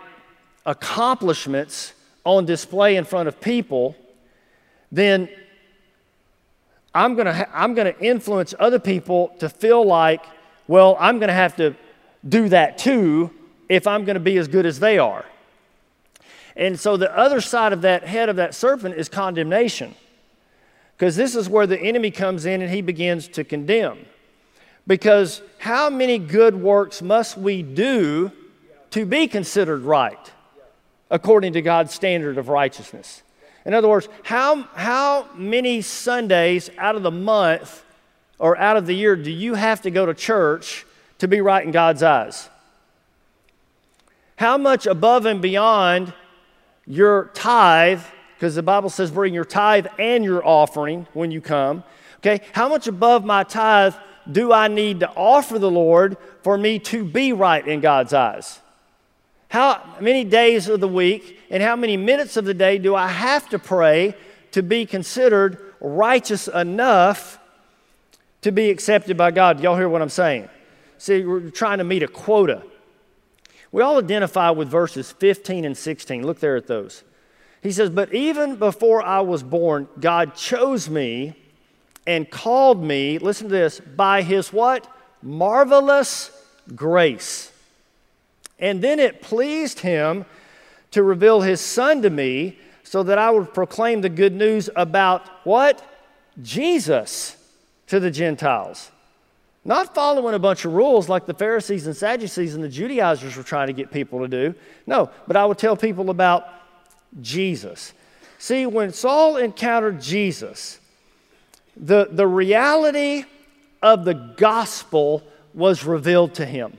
accomplishments 0.66 1.94
on 2.24 2.46
display 2.46 2.96
in 2.96 3.06
front 3.06 3.28
of 3.28 3.42
people, 3.42 3.96
then 4.92 5.30
I'm 6.94 7.16
going 7.16 7.26
to 7.26 7.50
I'm 7.58 7.74
going 7.74 7.94
to 7.94 8.00
influence 8.00 8.54
other 8.60 8.80
people 8.80 9.30
to 9.40 9.50
feel 9.50 9.86
like, 9.86 10.26
well, 10.68 10.98
I'm 11.00 11.20
going 11.20 11.28
to 11.28 11.34
have 11.34 11.56
to 11.58 11.76
do 12.28 12.50
that 12.50 12.78
too 12.78 13.32
if 13.70 13.86
I'm 13.86 14.06
going 14.06 14.16
to 14.16 14.20
be 14.20 14.38
as 14.38 14.48
good 14.48 14.66
as 14.66 14.80
they 14.80 14.98
are. 14.98 15.26
And 16.56 16.80
so 16.80 16.98
the 16.98 17.16
other 17.16 17.42
side 17.42 17.72
of 17.72 17.84
that 17.84 18.04
head 18.04 18.28
of 18.28 18.36
that 18.36 18.54
serpent 18.56 18.96
is 18.96 19.08
condemnation. 19.08 19.96
Because 20.98 21.16
this 21.16 21.36
is 21.36 21.48
where 21.48 21.66
the 21.66 21.80
enemy 21.80 22.12
comes 22.12 22.46
in 22.46 22.62
and 22.62 22.70
he 22.70 22.82
begins 22.82 23.30
to 23.30 23.44
condemn. 23.44 24.06
Because 24.90 25.44
how 25.60 25.92
many 25.92 26.18
good 26.18 26.60
works 26.60 27.04
must 27.04 27.38
we 27.38 27.62
do 27.62 28.32
to 28.90 29.06
be 29.06 29.28
considered 29.28 29.84
right 29.84 30.32
according 31.12 31.54
to 31.54 31.62
God's 31.62 31.94
standard 31.94 32.40
of 32.40 32.50
righteousness? 32.50 33.22
In 33.68 33.76
other 33.76 33.88
words, 33.88 34.10
how, 34.24 34.64
how 34.74 35.28
many 35.36 35.82
Sundays 35.82 36.72
out 36.80 36.96
of 36.96 37.04
the 37.04 37.12
month 37.12 37.86
or 38.40 38.58
out 38.58 38.78
of 38.78 38.88
the 38.88 38.96
year 38.96 39.16
do 39.16 39.30
you 39.30 39.54
have 39.54 39.84
to 39.84 39.92
go 39.92 40.08
to 40.08 40.16
church 40.16 40.88
to 41.20 41.28
be 41.28 41.40
right 41.40 41.64
in 41.64 41.70
God's 41.70 42.02
eyes? 42.02 42.50
How 44.38 44.58
much 44.58 44.88
above 44.88 45.28
and 45.28 45.40
beyond 45.40 46.14
your 46.88 47.30
tithe, 47.36 48.02
because 48.34 48.56
the 48.56 48.64
Bible 48.64 48.90
says 48.90 49.12
bring 49.12 49.36
your 49.36 49.46
tithe 49.46 49.86
and 50.00 50.24
your 50.24 50.44
offering 50.44 51.06
when 51.14 51.30
you 51.30 51.42
come, 51.42 51.84
okay? 52.22 52.44
How 52.54 52.68
much 52.68 52.88
above 52.88 53.24
my 53.24 53.44
tithe 53.44 53.94
do 54.30 54.52
I 54.52 54.68
need 54.68 55.02
to 55.02 55.10
offer 55.12 55.60
the 55.60 55.72
Lord 55.72 56.18
for 56.42 56.58
me 56.58 56.80
to 56.80 57.04
be 57.04 57.34
right 57.34 57.66
in 57.66 57.80
God's 57.82 58.14
eyes? 58.14 58.60
How 59.50 59.98
many 60.00 60.24
days 60.24 60.68
of 60.68 60.80
the 60.80 60.88
week 60.88 61.40
and 61.50 61.64
how 61.64 61.76
many 61.76 61.98
minutes 61.98 62.38
of 62.38 62.46
the 62.46 62.54
day 62.54 62.78
do 62.78 62.96
I 62.96 63.08
have 63.08 63.50
to 63.50 63.60
pray 63.60 64.16
to 64.52 64.62
be 64.62 64.86
considered 64.86 65.58
righteous 65.80 66.48
enough 66.48 67.40
to 68.42 68.52
be 68.52 68.70
accepted 68.70 69.18
by 69.18 69.32
God? 69.32 69.60
Y'all 69.60 69.76
hear 69.76 69.90
what 69.90 70.02
I'm 70.02 70.10
saying? 70.10 70.50
See, 71.00 71.24
we're 71.24 71.50
trying 71.50 71.80
to 71.80 71.84
meet 71.84 72.04
a 72.04 72.08
quota. 72.08 72.64
We 73.72 73.82
all 73.82 73.98
identify 73.98 74.50
with 74.52 74.68
verses 74.68 75.12
15 75.12 75.66
and 75.66 75.78
16. 75.78 76.26
Look 76.26 76.40
there 76.40 76.56
at 76.56 76.68
those. 76.68 77.04
He 77.62 77.72
says, 77.72 77.90
But 77.90 78.14
even 78.14 78.56
before 78.58 79.02
I 79.02 79.22
was 79.22 79.44
born, 79.44 79.88
God 80.00 80.36
chose 80.36 80.90
me 80.90 81.36
and 82.10 82.28
called 82.28 82.84
me, 82.84 83.20
listen 83.20 83.50
to 83.50 83.54
this, 83.54 83.80
by 83.80 84.24
his 84.24 84.52
what? 84.52 84.88
Marvelous 85.22 86.32
grace. 86.76 87.52
And 88.58 88.84
then 88.84 89.00
it 89.00 89.22
pleased 89.22 89.82
him 89.82 90.26
to 90.90 91.04
reveal 91.04 91.42
his 91.42 91.62
son 91.62 92.02
to 92.02 92.10
me 92.10 92.58
so 92.82 93.04
that 93.04 93.20
I 93.20 93.30
would 93.30 93.54
proclaim 93.54 94.02
the 94.02 94.10
good 94.10 94.34
news 94.34 94.72
about 94.76 95.28
what? 95.44 95.84
Jesus 96.42 97.38
to 97.86 98.00
the 98.00 98.10
Gentiles. 98.10 98.90
Not 99.64 99.94
following 99.94 100.34
a 100.34 100.40
bunch 100.40 100.66
of 100.66 100.74
rules 100.74 101.10
like 101.10 101.28
the 101.28 101.36
Pharisees 101.36 101.86
and 101.86 101.96
Sadducees 101.96 102.56
and 102.56 102.64
the 102.64 102.70
Judaizers 102.70 103.38
were 103.38 103.44
trying 103.44 103.68
to 103.68 103.74
get 103.74 103.92
people 103.92 104.22
to 104.22 104.28
do. 104.28 104.56
No, 104.88 105.12
but 105.28 105.36
I 105.36 105.46
would 105.46 105.60
tell 105.60 105.78
people 105.78 106.10
about 106.10 106.48
Jesus. 107.22 107.94
See, 108.40 108.66
when 108.66 108.94
Saul 108.94 109.38
encountered 109.38 110.02
Jesus, 110.02 110.79
the, 111.80 112.10
the 112.12 112.28
reality 112.28 113.26
of 113.82 114.06
the 114.06 114.14
gospel 114.14 115.24
was 115.54 115.84
revealed 115.84 116.36
to 116.36 116.46
him. 116.46 116.78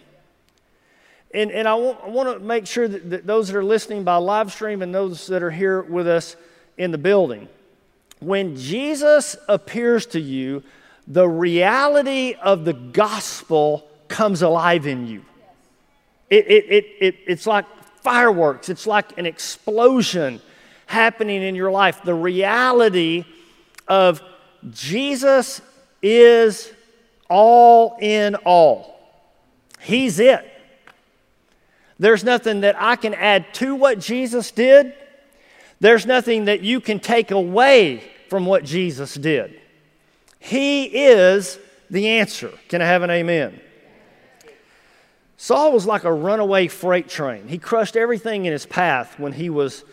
And, 1.32 1.50
and 1.50 1.66
I, 1.66 1.74
want, 1.74 1.98
I 2.04 2.08
want 2.08 2.38
to 2.38 2.44
make 2.44 2.66
sure 2.66 2.86
that, 2.86 3.10
that 3.10 3.26
those 3.26 3.48
that 3.48 3.56
are 3.56 3.64
listening 3.64 4.04
by 4.04 4.16
live 4.16 4.52
stream 4.52 4.82
and 4.82 4.94
those 4.94 5.26
that 5.28 5.42
are 5.42 5.50
here 5.50 5.80
with 5.80 6.06
us 6.06 6.36
in 6.76 6.90
the 6.90 6.98
building, 6.98 7.48
when 8.18 8.56
Jesus 8.56 9.36
appears 9.48 10.06
to 10.06 10.20
you, 10.20 10.62
the 11.06 11.28
reality 11.28 12.34
of 12.34 12.64
the 12.64 12.72
gospel 12.72 13.88
comes 14.08 14.42
alive 14.42 14.86
in 14.86 15.06
you. 15.06 15.24
It, 16.28 16.46
it, 16.46 16.64
it, 16.68 16.84
it, 17.00 17.16
it's 17.26 17.46
like 17.46 17.64
fireworks, 18.02 18.68
it's 18.68 18.86
like 18.86 19.16
an 19.18 19.26
explosion 19.26 20.40
happening 20.86 21.42
in 21.42 21.54
your 21.54 21.70
life. 21.70 22.02
The 22.02 22.14
reality 22.14 23.24
of 23.88 24.20
Jesus 24.70 25.60
is 26.02 26.70
all 27.28 27.96
in 28.00 28.34
all, 28.36 28.98
He's 29.80 30.18
it. 30.18 30.46
There's 31.98 32.24
nothing 32.24 32.62
that 32.62 32.76
I 32.80 32.96
can 32.96 33.12
add 33.14 33.52
to 33.54 33.74
what 33.74 33.98
Jesus 33.98 34.50
did. 34.50 34.94
There's 35.80 36.06
nothing 36.06 36.46
that 36.46 36.62
you 36.62 36.80
can 36.80 36.98
take 36.98 37.30
away 37.30 38.02
from 38.28 38.46
what 38.46 38.64
Jesus 38.64 39.14
did. 39.14 39.60
He 40.38 40.84
is 40.84 41.58
the 41.90 42.08
answer. 42.08 42.52
Can 42.68 42.80
I 42.80 42.86
have 42.86 43.02
an 43.02 43.10
amen? 43.10 43.60
Saul 45.36 45.72
was 45.72 45.86
like 45.86 46.04
a 46.04 46.12
runaway 46.12 46.68
freight 46.68 47.08
train. 47.08 47.48
He 47.48 47.58
crushed 47.58 47.96
everything 47.96 48.46
in 48.46 48.52
his 48.52 48.66
path 48.66 49.18
when 49.18 49.32
he 49.32 49.50
was 49.50 49.84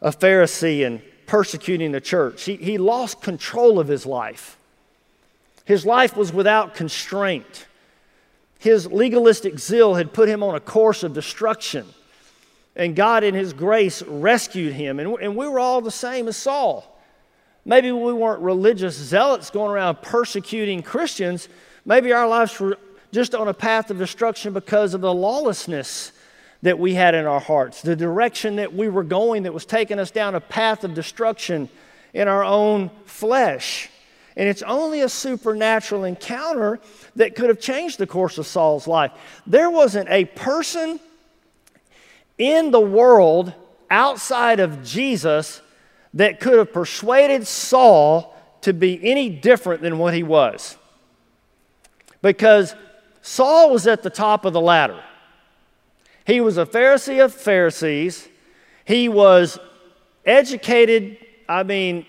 a 0.00 0.10
Pharisee 0.10 0.86
and 0.86 1.00
persecuting 1.26 1.92
the 1.92 2.00
church. 2.00 2.44
He, 2.44 2.56
he 2.56 2.78
lost 2.78 3.22
control 3.22 3.78
of 3.78 3.88
his 3.88 4.06
life. 4.06 4.58
His 5.64 5.86
life 5.86 6.16
was 6.16 6.32
without 6.32 6.74
constraint. 6.74 7.66
His 8.58 8.86
legalistic 8.86 9.58
zeal 9.58 9.94
had 9.94 10.12
put 10.12 10.28
him 10.28 10.42
on 10.42 10.54
a 10.54 10.60
course 10.60 11.02
of 11.02 11.14
destruction. 11.14 11.86
And 12.76 12.96
God, 12.96 13.24
in 13.24 13.34
His 13.34 13.52
grace, 13.52 14.02
rescued 14.02 14.72
him. 14.72 14.98
And, 14.98 15.16
and 15.20 15.36
we 15.36 15.46
were 15.48 15.60
all 15.60 15.80
the 15.80 15.90
same 15.90 16.28
as 16.28 16.36
Saul. 16.36 16.90
Maybe 17.64 17.90
we 17.92 18.12
weren't 18.12 18.42
religious 18.42 18.94
zealots 18.96 19.50
going 19.50 19.70
around 19.70 20.02
persecuting 20.02 20.82
Christians. 20.82 21.48
Maybe 21.84 22.12
our 22.12 22.28
lives 22.28 22.58
were 22.58 22.78
just 23.12 23.34
on 23.34 23.48
a 23.48 23.54
path 23.54 23.90
of 23.90 23.98
destruction 23.98 24.52
because 24.52 24.92
of 24.92 25.00
the 25.00 25.14
lawlessness 25.14 26.12
that 26.64 26.78
we 26.78 26.94
had 26.94 27.14
in 27.14 27.26
our 27.26 27.40
hearts, 27.40 27.82
the 27.82 27.94
direction 27.94 28.56
that 28.56 28.72
we 28.72 28.88
were 28.88 29.04
going 29.04 29.42
that 29.42 29.52
was 29.52 29.66
taking 29.66 29.98
us 29.98 30.10
down 30.10 30.34
a 30.34 30.40
path 30.40 30.82
of 30.82 30.94
destruction 30.94 31.68
in 32.14 32.26
our 32.26 32.42
own 32.42 32.90
flesh. 33.04 33.90
And 34.34 34.48
it's 34.48 34.62
only 34.62 35.02
a 35.02 35.08
supernatural 35.10 36.04
encounter 36.04 36.80
that 37.16 37.34
could 37.34 37.50
have 37.50 37.60
changed 37.60 37.98
the 37.98 38.06
course 38.06 38.38
of 38.38 38.46
Saul's 38.46 38.88
life. 38.88 39.12
There 39.46 39.68
wasn't 39.68 40.08
a 40.08 40.24
person 40.24 41.00
in 42.38 42.70
the 42.70 42.80
world 42.80 43.52
outside 43.90 44.58
of 44.58 44.82
Jesus 44.82 45.60
that 46.14 46.40
could 46.40 46.56
have 46.56 46.72
persuaded 46.72 47.46
Saul 47.46 48.34
to 48.62 48.72
be 48.72 48.98
any 49.02 49.28
different 49.28 49.82
than 49.82 49.98
what 49.98 50.14
he 50.14 50.22
was. 50.22 50.78
Because 52.22 52.74
Saul 53.20 53.70
was 53.70 53.86
at 53.86 54.02
the 54.02 54.08
top 54.08 54.46
of 54.46 54.54
the 54.54 54.62
ladder. 54.62 55.04
He 56.26 56.40
was 56.40 56.56
a 56.56 56.66
Pharisee 56.66 57.22
of 57.24 57.34
Pharisees. 57.34 58.28
He 58.84 59.08
was 59.08 59.58
educated, 60.24 61.18
I 61.48 61.62
mean, 61.62 62.06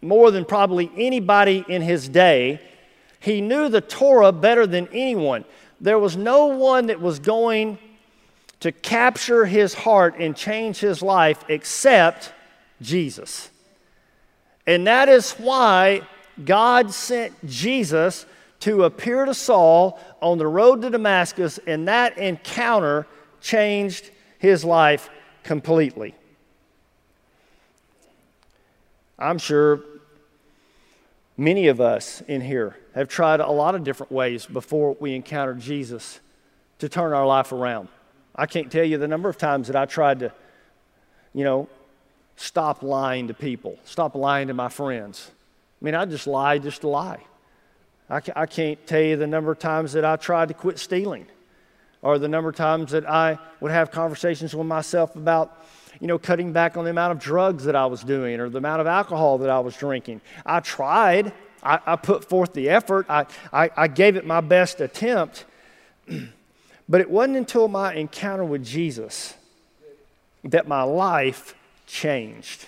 more 0.00 0.30
than 0.30 0.44
probably 0.44 0.90
anybody 0.96 1.64
in 1.68 1.82
his 1.82 2.08
day. 2.08 2.60
He 3.20 3.40
knew 3.40 3.68
the 3.68 3.80
Torah 3.80 4.32
better 4.32 4.66
than 4.66 4.88
anyone. 4.92 5.44
There 5.80 5.98
was 5.98 6.16
no 6.16 6.46
one 6.46 6.86
that 6.86 7.00
was 7.00 7.18
going 7.18 7.78
to 8.60 8.72
capture 8.72 9.44
his 9.44 9.74
heart 9.74 10.16
and 10.18 10.36
change 10.36 10.78
his 10.78 11.02
life 11.02 11.44
except 11.48 12.32
Jesus. 12.80 13.50
And 14.66 14.86
that 14.86 15.08
is 15.08 15.32
why 15.32 16.02
God 16.44 16.92
sent 16.92 17.32
Jesus 17.46 18.26
to 18.60 18.84
appear 18.84 19.24
to 19.24 19.34
Saul 19.34 19.98
on 20.20 20.38
the 20.38 20.46
road 20.46 20.82
to 20.82 20.90
Damascus, 20.90 21.58
and 21.66 21.86
that 21.88 22.18
encounter 22.18 23.06
changed 23.40 24.10
his 24.38 24.64
life 24.64 25.10
completely. 25.42 26.14
I'm 29.18 29.38
sure 29.38 29.80
many 31.36 31.68
of 31.68 31.80
us 31.80 32.22
in 32.28 32.40
here 32.40 32.76
have 32.94 33.08
tried 33.08 33.40
a 33.40 33.50
lot 33.50 33.74
of 33.74 33.82
different 33.82 34.12
ways 34.12 34.46
before 34.46 34.96
we 35.00 35.14
encountered 35.14 35.60
Jesus 35.60 36.20
to 36.78 36.88
turn 36.88 37.12
our 37.12 37.26
life 37.26 37.50
around. 37.50 37.88
I 38.34 38.46
can't 38.46 38.70
tell 38.70 38.84
you 38.84 38.98
the 38.98 39.08
number 39.08 39.28
of 39.28 39.36
times 39.36 39.66
that 39.66 39.74
I 39.74 39.86
tried 39.86 40.20
to, 40.20 40.32
you 41.34 41.42
know, 41.42 41.68
stop 42.36 42.82
lying 42.84 43.26
to 43.28 43.34
people, 43.34 43.78
stop 43.84 44.14
lying 44.14 44.48
to 44.48 44.54
my 44.54 44.68
friends. 44.68 45.32
I 45.80 45.84
mean, 45.84 45.94
I 45.96 46.04
just 46.04 46.28
lied 46.28 46.62
just 46.62 46.82
to 46.82 46.88
lie. 46.88 47.24
I, 48.08 48.20
I 48.36 48.46
can't 48.46 48.84
tell 48.86 49.00
you 49.00 49.16
the 49.16 49.26
number 49.26 49.50
of 49.50 49.58
times 49.58 49.92
that 49.94 50.04
I 50.04 50.14
tried 50.16 50.48
to 50.48 50.54
quit 50.54 50.78
stealing 50.78 51.26
or 52.02 52.18
the 52.18 52.28
number 52.28 52.50
of 52.50 52.56
times 52.56 52.92
that 52.92 53.08
I 53.08 53.38
would 53.60 53.72
have 53.72 53.90
conversations 53.90 54.54
with 54.54 54.66
myself 54.66 55.16
about, 55.16 55.64
you 56.00 56.06
know, 56.06 56.18
cutting 56.18 56.52
back 56.52 56.76
on 56.76 56.84
the 56.84 56.90
amount 56.90 57.12
of 57.12 57.18
drugs 57.18 57.64
that 57.64 57.74
I 57.74 57.86
was 57.86 58.02
doing 58.02 58.40
or 58.40 58.48
the 58.48 58.58
amount 58.58 58.80
of 58.80 58.86
alcohol 58.86 59.38
that 59.38 59.50
I 59.50 59.58
was 59.60 59.76
drinking. 59.76 60.20
I 60.46 60.60
tried, 60.60 61.32
I, 61.62 61.80
I 61.84 61.96
put 61.96 62.24
forth 62.28 62.52
the 62.52 62.68
effort, 62.68 63.06
I, 63.08 63.26
I, 63.52 63.70
I 63.76 63.88
gave 63.88 64.16
it 64.16 64.24
my 64.24 64.40
best 64.40 64.80
attempt, 64.80 65.44
but 66.88 67.00
it 67.00 67.10
wasn't 67.10 67.36
until 67.36 67.68
my 67.68 67.94
encounter 67.94 68.44
with 68.44 68.64
Jesus 68.64 69.34
that 70.44 70.68
my 70.68 70.82
life 70.82 71.54
changed. 71.86 72.66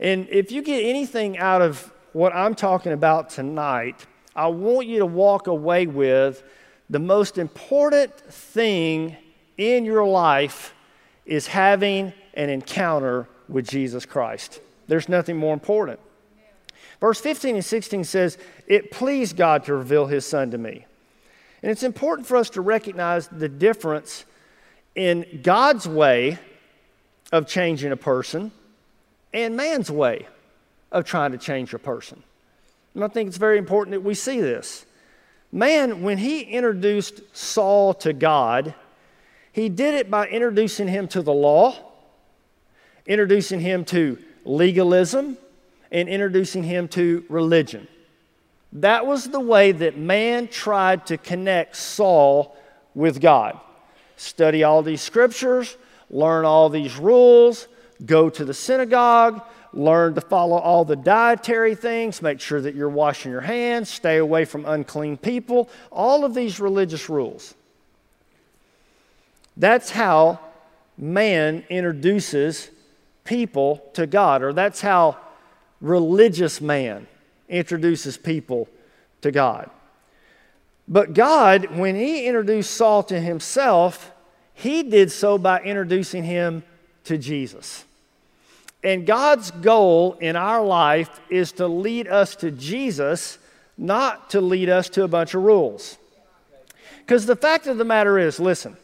And 0.00 0.26
if 0.30 0.50
you 0.50 0.62
get 0.62 0.82
anything 0.82 1.38
out 1.38 1.62
of 1.62 1.92
what 2.12 2.34
I'm 2.34 2.54
talking 2.54 2.92
about 2.92 3.30
tonight, 3.30 4.06
I 4.34 4.46
want 4.48 4.86
you 4.86 4.98
to 5.00 5.06
walk 5.06 5.46
away 5.46 5.86
with 5.86 6.42
the 6.92 6.98
most 6.98 7.38
important 7.38 8.14
thing 8.14 9.16
in 9.56 9.86
your 9.86 10.06
life 10.06 10.74
is 11.24 11.46
having 11.46 12.12
an 12.34 12.50
encounter 12.50 13.26
with 13.48 13.66
Jesus 13.66 14.04
Christ. 14.04 14.60
There's 14.88 15.08
nothing 15.08 15.38
more 15.38 15.54
important. 15.54 16.00
Verse 17.00 17.18
15 17.18 17.54
and 17.54 17.64
16 17.64 18.04
says, 18.04 18.36
It 18.66 18.90
pleased 18.90 19.38
God 19.38 19.64
to 19.64 19.74
reveal 19.74 20.06
his 20.06 20.26
son 20.26 20.50
to 20.50 20.58
me. 20.58 20.84
And 21.62 21.72
it's 21.72 21.82
important 21.82 22.28
for 22.28 22.36
us 22.36 22.50
to 22.50 22.60
recognize 22.60 23.26
the 23.26 23.48
difference 23.48 24.26
in 24.94 25.40
God's 25.42 25.88
way 25.88 26.38
of 27.32 27.46
changing 27.46 27.92
a 27.92 27.96
person 27.96 28.52
and 29.32 29.56
man's 29.56 29.90
way 29.90 30.26
of 30.90 31.06
trying 31.06 31.32
to 31.32 31.38
change 31.38 31.72
a 31.72 31.78
person. 31.78 32.22
And 32.94 33.02
I 33.02 33.08
think 33.08 33.28
it's 33.28 33.38
very 33.38 33.56
important 33.56 33.92
that 33.92 34.02
we 34.02 34.12
see 34.12 34.42
this. 34.42 34.84
Man, 35.52 36.00
when 36.02 36.16
he 36.16 36.40
introduced 36.40 37.20
Saul 37.36 37.92
to 37.94 38.14
God, 38.14 38.74
he 39.52 39.68
did 39.68 39.94
it 39.94 40.10
by 40.10 40.26
introducing 40.26 40.88
him 40.88 41.06
to 41.08 41.20
the 41.20 41.32
law, 41.32 41.76
introducing 43.06 43.60
him 43.60 43.84
to 43.86 44.18
legalism, 44.46 45.36
and 45.90 46.08
introducing 46.08 46.62
him 46.62 46.88
to 46.88 47.22
religion. 47.28 47.86
That 48.72 49.06
was 49.06 49.28
the 49.28 49.40
way 49.40 49.72
that 49.72 49.98
man 49.98 50.48
tried 50.48 51.06
to 51.06 51.18
connect 51.18 51.76
Saul 51.76 52.56
with 52.94 53.20
God. 53.20 53.60
Study 54.16 54.64
all 54.64 54.82
these 54.82 55.02
scriptures, 55.02 55.76
learn 56.08 56.46
all 56.46 56.70
these 56.70 56.96
rules, 56.96 57.68
go 58.06 58.30
to 58.30 58.44
the 58.44 58.54
synagogue, 58.54 59.42
learn 59.72 60.14
to 60.14 60.20
follow 60.20 60.56
all 60.56 60.84
the 60.84 60.96
dietary 60.96 61.74
things, 61.74 62.22
make 62.22 62.40
sure 62.40 62.60
that 62.60 62.74
you're 62.74 62.88
washing 62.88 63.32
your 63.32 63.40
hands, 63.40 63.88
stay 63.88 64.18
away 64.18 64.44
from 64.44 64.64
unclean 64.66 65.16
people, 65.16 65.68
all 65.90 66.24
of 66.24 66.34
these 66.34 66.60
religious 66.60 67.08
rules. 67.08 67.54
That's 69.56 69.90
how 69.90 70.40
man 70.96 71.64
introduces 71.68 72.70
people 73.24 73.82
to 73.94 74.06
God, 74.06 74.42
or 74.42 74.52
that's 74.52 74.80
how 74.80 75.16
religious 75.80 76.60
man 76.60 77.06
introduces 77.48 78.16
people 78.16 78.68
to 79.20 79.30
God. 79.30 79.70
But 80.88 81.14
God, 81.14 81.76
when 81.76 81.94
He 81.94 82.26
introduced 82.26 82.72
Saul 82.72 83.02
to 83.04 83.20
Himself, 83.20 84.12
He 84.54 84.82
did 84.82 85.12
so 85.12 85.38
by 85.38 85.60
introducing 85.60 86.24
him 86.24 86.64
to 87.04 87.18
Jesus. 87.18 87.84
And 88.84 89.06
God's 89.06 89.50
goal 89.50 90.14
in 90.20 90.34
our 90.34 90.64
life 90.64 91.20
is 91.30 91.52
to 91.52 91.66
lead 91.66 92.08
us 92.08 92.34
to 92.36 92.50
Jesus, 92.50 93.38
not 93.78 94.30
to 94.30 94.40
lead 94.40 94.68
us 94.68 94.88
to 94.90 95.04
a 95.04 95.08
bunch 95.08 95.34
of 95.34 95.42
rules. 95.42 95.98
Because 96.98 97.26
the 97.26 97.36
fact 97.36 97.66
of 97.66 97.78
the 97.78 97.84
matter 97.84 98.18
is 98.18 98.40
listen, 98.40 98.76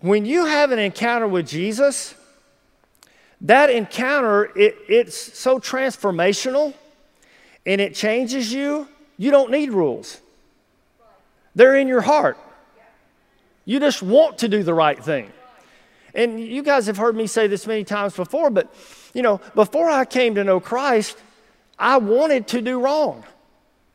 when 0.00 0.24
you 0.24 0.46
have 0.46 0.72
an 0.72 0.78
encounter 0.78 1.28
with 1.28 1.46
Jesus, 1.46 2.14
that 3.42 3.70
encounter, 3.70 4.50
it, 4.56 4.76
it's 4.88 5.16
so 5.16 5.58
transformational 5.58 6.74
and 7.66 7.80
it 7.80 7.94
changes 7.94 8.52
you, 8.52 8.88
you 9.16 9.30
don't 9.30 9.50
need 9.50 9.70
rules. 9.70 10.20
They're 11.54 11.76
in 11.76 11.88
your 11.88 12.00
heart. 12.00 12.38
You 13.64 13.78
just 13.78 14.02
want 14.02 14.38
to 14.38 14.48
do 14.48 14.62
the 14.62 14.74
right 14.74 15.02
thing. 15.02 15.30
And 16.14 16.40
you 16.40 16.62
guys 16.62 16.86
have 16.86 16.96
heard 16.96 17.16
me 17.16 17.26
say 17.26 17.46
this 17.46 17.66
many 17.66 17.84
times 17.84 18.14
before, 18.14 18.50
but 18.50 18.72
you 19.14 19.22
know, 19.22 19.40
before 19.54 19.90
I 19.90 20.04
came 20.04 20.34
to 20.34 20.44
know 20.44 20.60
Christ, 20.60 21.16
I 21.78 21.96
wanted 21.98 22.48
to 22.48 22.60
do 22.60 22.80
wrong. 22.80 23.24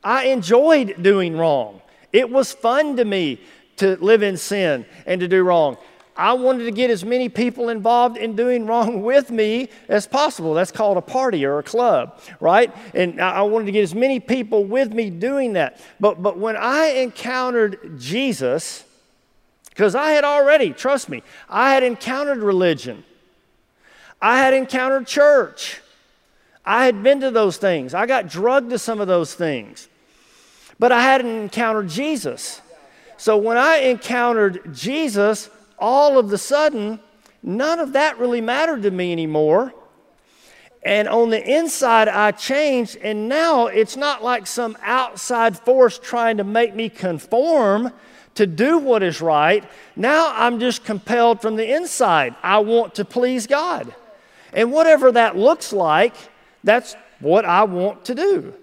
I 0.03 0.27
enjoyed 0.27 1.01
doing 1.01 1.37
wrong. 1.37 1.81
It 2.13 2.29
was 2.29 2.53
fun 2.53 2.95
to 2.97 3.05
me 3.05 3.41
to 3.77 3.97
live 3.97 4.23
in 4.23 4.37
sin 4.37 4.85
and 5.05 5.19
to 5.21 5.27
do 5.27 5.43
wrong. 5.43 5.77
I 6.17 6.33
wanted 6.33 6.63
to 6.63 6.71
get 6.71 6.89
as 6.89 7.03
many 7.03 7.27
people 7.27 7.67
involved 7.67 8.15
in 8.15 8.35
doing 8.35 8.65
wrong 8.65 9.01
with 9.03 9.29
me 9.29 9.69
as 9.89 10.07
possible. 10.07 10.53
That's 10.53 10.71
called 10.71 10.97
a 10.97 11.01
party 11.01 11.45
or 11.45 11.59
a 11.59 11.63
club, 11.63 12.19
right? 12.39 12.73
And 12.93 13.21
I 13.21 13.41
wanted 13.41 13.65
to 13.65 13.71
get 13.73 13.83
as 13.83 13.93
many 13.93 14.19
people 14.19 14.63
with 14.63 14.93
me 14.93 15.09
doing 15.09 15.53
that. 15.53 15.81
But, 15.99 16.23
but 16.23 16.37
when 16.37 16.55
I 16.55 16.85
encountered 16.87 17.99
Jesus, 17.99 18.84
because 19.75 19.93
I 19.93 20.11
had 20.11 20.23
already, 20.23 20.71
trust 20.71 21.09
me, 21.09 21.21
I 21.49 21.73
had 21.73 21.83
encountered 21.83 22.37
religion, 22.37 23.03
I 24.21 24.37
had 24.37 24.53
encountered 24.53 25.05
church, 25.05 25.81
I 26.65 26.85
had 26.85 27.03
been 27.03 27.19
to 27.19 27.29
those 27.29 27.57
things, 27.57 27.93
I 27.93 28.05
got 28.05 28.29
drugged 28.29 28.69
to 28.69 28.79
some 28.79 29.01
of 29.01 29.09
those 29.09 29.33
things, 29.33 29.89
but 30.79 30.93
I 30.93 31.01
hadn't 31.01 31.35
encountered 31.35 31.89
Jesus. 31.89 32.61
So 33.17 33.35
when 33.35 33.57
I 33.57 33.79
encountered 33.79 34.73
Jesus, 34.73 35.49
all 35.77 36.17
of 36.17 36.29
the 36.29 36.37
sudden, 36.37 37.01
none 37.43 37.79
of 37.79 37.93
that 37.93 38.17
really 38.17 38.41
mattered 38.41 38.83
to 38.83 38.91
me 38.91 39.11
anymore. 39.11 39.73
And 40.83 41.09
on 41.09 41.31
the 41.31 41.43
inside, 41.43 42.07
I 42.07 42.31
changed, 42.31 42.97
and 42.97 43.27
now 43.27 43.67
it's 43.67 43.97
not 43.97 44.23
like 44.23 44.47
some 44.47 44.77
outside 44.83 45.57
force 45.57 45.99
trying 45.99 46.37
to 46.37 46.43
make 46.45 46.75
me 46.75 46.89
conform 46.89 47.91
to 48.35 48.45
do 48.45 48.77
what 48.77 49.01
is 49.03 49.21
right. 49.21 49.63
Now 49.95 50.31
I'm 50.35 50.59
just 50.59 50.83
compelled 50.83 51.41
from 51.41 51.55
the 51.55 51.73
inside. 51.73 52.35
I 52.43 52.59
want 52.59 52.95
to 52.95 53.05
please 53.05 53.47
God. 53.47 53.93
And 54.53 54.71
whatever 54.71 55.11
that 55.13 55.35
looks 55.35 55.73
like, 55.73 56.13
that's 56.63 56.95
what 57.19 57.45
I 57.45 57.63
want 57.63 58.05
to 58.05 58.15
do. 58.15 58.53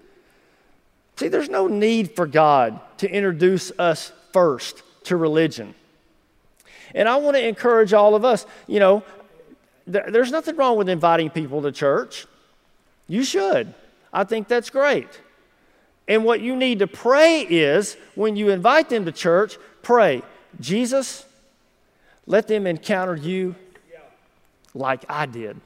See, 1.17 1.27
there's 1.27 1.49
no 1.49 1.67
need 1.67 2.15
for 2.15 2.25
God 2.25 2.79
to 2.97 3.09
introduce 3.09 3.71
us 3.77 4.11
first 4.31 4.81
to 5.05 5.15
religion. 5.15 5.75
And 6.95 7.07
I 7.07 7.17
want 7.17 7.35
to 7.35 7.47
encourage 7.47 7.93
all 7.93 8.15
of 8.15 8.25
us, 8.25 8.45
you 8.67 8.79
know, 8.79 9.03
th- 9.91 10.05
there's 10.09 10.31
nothing 10.31 10.55
wrong 10.55 10.77
with 10.77 10.89
inviting 10.89 11.29
people 11.29 11.61
to 11.63 11.71
church. 11.71 12.25
You 13.07 13.23
should. 13.23 13.73
I 14.11 14.23
think 14.23 14.47
that's 14.47 14.69
great. 14.69 15.07
And 16.07 16.25
what 16.25 16.41
you 16.41 16.55
need 16.55 16.79
to 16.79 16.87
pray 16.87 17.41
is 17.41 17.95
when 18.15 18.35
you 18.35 18.49
invite 18.49 18.89
them 18.89 19.05
to 19.05 19.11
church, 19.11 19.57
pray, 19.81 20.21
Jesus, 20.59 21.25
let 22.25 22.47
them 22.47 22.67
encounter 22.67 23.15
you 23.15 23.55
like 24.73 25.05
I 25.07 25.25
did. 25.25 25.59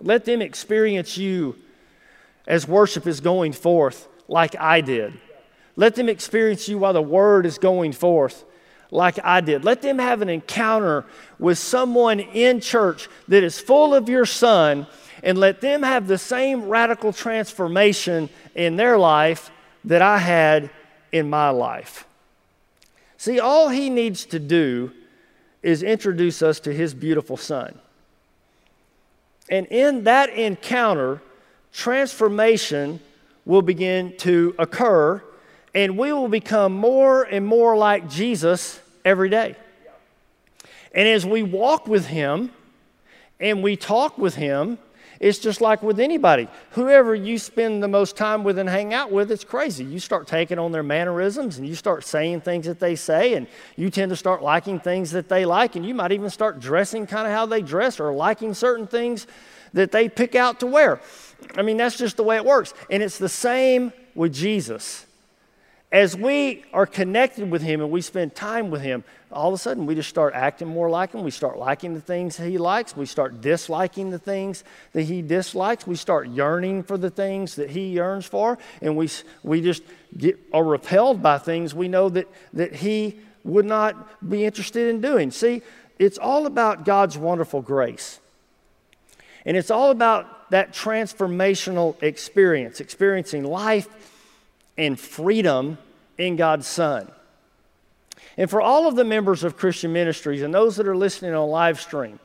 Let 0.00 0.24
them 0.24 0.40
experience 0.40 1.18
you 1.18 1.56
as 2.46 2.68
worship 2.68 3.06
is 3.06 3.20
going 3.20 3.52
forth 3.52 4.08
like 4.28 4.56
I 4.56 4.80
did. 4.80 5.12
Let 5.76 5.94
them 5.94 6.08
experience 6.08 6.68
you 6.68 6.78
while 6.78 6.92
the 6.92 7.02
word 7.02 7.46
is 7.46 7.58
going 7.58 7.92
forth 7.92 8.44
like 8.90 9.18
I 9.22 9.40
did. 9.40 9.64
Let 9.64 9.82
them 9.82 9.98
have 9.98 10.22
an 10.22 10.28
encounter 10.28 11.04
with 11.38 11.58
someone 11.58 12.20
in 12.20 12.60
church 12.60 13.08
that 13.28 13.44
is 13.44 13.60
full 13.60 13.94
of 13.94 14.08
your 14.08 14.26
son, 14.26 14.86
and 15.22 15.38
let 15.38 15.60
them 15.60 15.82
have 15.82 16.06
the 16.06 16.18
same 16.18 16.68
radical 16.68 17.12
transformation 17.12 18.28
in 18.54 18.76
their 18.76 18.98
life 18.98 19.50
that 19.84 20.02
I 20.02 20.18
had 20.18 20.70
in 21.12 21.30
my 21.30 21.50
life. 21.50 22.06
See, 23.16 23.40
all 23.40 23.68
he 23.68 23.90
needs 23.90 24.24
to 24.26 24.38
do 24.38 24.92
is 25.62 25.82
introduce 25.82 26.42
us 26.42 26.60
to 26.60 26.72
his 26.72 26.94
beautiful 26.94 27.36
son. 27.36 27.78
And 29.50 29.66
in 29.66 30.04
that 30.04 30.30
encounter, 30.30 31.20
transformation 31.72 33.00
will 33.44 33.62
begin 33.62 34.16
to 34.18 34.54
occur 34.58 35.22
and 35.74 35.98
we 35.98 36.12
will 36.12 36.28
become 36.28 36.72
more 36.72 37.22
and 37.22 37.46
more 37.46 37.76
like 37.76 38.08
Jesus 38.08 38.80
every 39.04 39.28
day. 39.28 39.54
And 40.92 41.06
as 41.06 41.24
we 41.24 41.42
walk 41.42 41.86
with 41.86 42.06
Him 42.06 42.50
and 43.38 43.62
we 43.62 43.76
talk 43.76 44.18
with 44.18 44.34
Him, 44.34 44.78
it's 45.20 45.38
just 45.38 45.60
like 45.60 45.82
with 45.82 45.98
anybody. 45.98 46.48
Whoever 46.72 47.14
you 47.14 47.38
spend 47.38 47.82
the 47.82 47.88
most 47.88 48.16
time 48.16 48.44
with 48.44 48.58
and 48.58 48.68
hang 48.68 48.94
out 48.94 49.10
with, 49.10 49.32
it's 49.32 49.44
crazy. 49.44 49.84
You 49.84 49.98
start 49.98 50.28
taking 50.28 50.58
on 50.58 50.70
their 50.70 50.84
mannerisms 50.84 51.58
and 51.58 51.66
you 51.66 51.74
start 51.74 52.04
saying 52.04 52.42
things 52.42 52.66
that 52.66 52.78
they 52.78 52.94
say, 52.94 53.34
and 53.34 53.48
you 53.76 53.90
tend 53.90 54.10
to 54.10 54.16
start 54.16 54.42
liking 54.42 54.78
things 54.78 55.10
that 55.10 55.28
they 55.28 55.44
like, 55.44 55.74
and 55.74 55.84
you 55.84 55.94
might 55.94 56.12
even 56.12 56.30
start 56.30 56.60
dressing 56.60 57.06
kind 57.06 57.26
of 57.26 57.32
how 57.32 57.46
they 57.46 57.62
dress 57.62 57.98
or 57.98 58.12
liking 58.12 58.54
certain 58.54 58.86
things 58.86 59.26
that 59.72 59.90
they 59.90 60.08
pick 60.08 60.36
out 60.36 60.60
to 60.60 60.66
wear. 60.66 61.00
I 61.56 61.62
mean, 61.62 61.76
that's 61.76 61.98
just 61.98 62.16
the 62.16 62.22
way 62.22 62.36
it 62.36 62.44
works. 62.44 62.72
And 62.88 63.02
it's 63.02 63.18
the 63.18 63.28
same 63.28 63.92
with 64.14 64.32
Jesus 64.32 65.07
as 65.90 66.14
we 66.14 66.64
are 66.72 66.86
connected 66.86 67.50
with 67.50 67.62
Him 67.62 67.80
and 67.80 67.90
we 67.90 68.02
spend 68.02 68.34
time 68.34 68.70
with 68.70 68.82
Him, 68.82 69.04
all 69.32 69.48
of 69.48 69.54
a 69.54 69.58
sudden 69.58 69.86
we 69.86 69.94
just 69.94 70.10
start 70.10 70.34
acting 70.34 70.68
more 70.68 70.90
like 70.90 71.12
Him. 71.12 71.22
We 71.22 71.30
start 71.30 71.58
liking 71.58 71.94
the 71.94 72.00
things 72.00 72.36
He 72.36 72.58
likes. 72.58 72.94
We 72.94 73.06
start 73.06 73.40
disliking 73.40 74.10
the 74.10 74.18
things 74.18 74.64
that 74.92 75.02
He 75.02 75.22
dislikes. 75.22 75.86
We 75.86 75.96
start 75.96 76.28
yearning 76.28 76.82
for 76.82 76.98
the 76.98 77.08
things 77.08 77.54
that 77.56 77.70
He 77.70 77.88
yearns 77.88 78.26
for. 78.26 78.58
And 78.82 78.96
we, 78.96 79.08
we 79.42 79.62
just 79.62 79.82
get, 80.16 80.38
are 80.52 80.64
repelled 80.64 81.22
by 81.22 81.38
things 81.38 81.74
we 81.74 81.88
know 81.88 82.10
that, 82.10 82.28
that 82.52 82.74
He 82.74 83.18
would 83.44 83.64
not 83.64 84.28
be 84.28 84.44
interested 84.44 84.88
in 84.88 85.00
doing. 85.00 85.30
See, 85.30 85.62
it's 85.98 86.18
all 86.18 86.44
about 86.44 86.84
God's 86.84 87.16
wonderful 87.16 87.62
grace. 87.62 88.20
And 89.46 89.56
it's 89.56 89.70
all 89.70 89.90
about 89.90 90.50
that 90.50 90.72
transformational 90.72 92.00
experience, 92.02 92.80
experiencing 92.80 93.44
life 93.44 93.88
and 94.78 94.98
freedom 94.98 95.76
in 96.16 96.36
God's 96.36 96.66
Son. 96.66 97.10
And 98.36 98.48
for 98.48 98.62
all 98.62 98.86
of 98.86 98.94
the 98.94 99.04
members 99.04 99.42
of 99.44 99.56
Christian 99.56 99.92
ministries 99.92 100.42
and 100.42 100.54
those 100.54 100.76
that 100.76 100.86
are 100.86 100.96
listening 100.96 101.34
on 101.34 101.50
live 101.50 101.80
stream, 101.80 102.20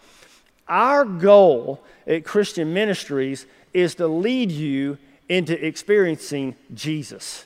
our 0.67 1.03
goal 1.03 1.83
at 2.07 2.23
Christian 2.23 2.73
ministries 2.73 3.47
is 3.73 3.95
to 3.95 4.07
lead 4.07 4.51
you 4.51 4.97
into 5.27 5.65
experiencing 5.65 6.55
Jesus. 6.73 7.45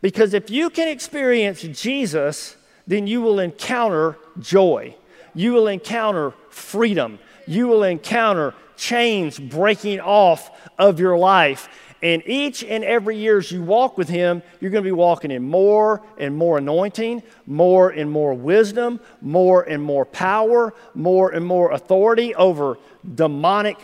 Because 0.00 0.32
if 0.32 0.50
you 0.50 0.70
can 0.70 0.88
experience 0.88 1.60
Jesus, 1.62 2.56
then 2.86 3.06
you 3.06 3.20
will 3.20 3.38
encounter 3.38 4.16
joy. 4.40 4.94
You 5.34 5.52
will 5.52 5.68
encounter 5.68 6.32
freedom. 6.48 7.18
You 7.46 7.68
will 7.68 7.82
encounter 7.82 8.54
chains 8.76 9.38
breaking 9.38 10.00
off 10.00 10.50
of 10.78 10.98
your 10.98 11.18
life. 11.18 11.68
And 12.02 12.22
each 12.26 12.62
and 12.62 12.84
every 12.84 13.16
year 13.16 13.38
as 13.38 13.50
you 13.50 13.62
walk 13.62 13.98
with 13.98 14.08
Him, 14.08 14.42
you're 14.60 14.70
going 14.70 14.84
to 14.84 14.88
be 14.88 14.92
walking 14.92 15.30
in 15.30 15.42
more 15.42 16.00
and 16.16 16.36
more 16.36 16.58
anointing, 16.58 17.22
more 17.46 17.90
and 17.90 18.10
more 18.10 18.34
wisdom, 18.34 19.00
more 19.20 19.62
and 19.62 19.82
more 19.82 20.04
power, 20.04 20.74
more 20.94 21.30
and 21.30 21.44
more 21.44 21.72
authority 21.72 22.34
over 22.36 22.78
demonic 23.14 23.78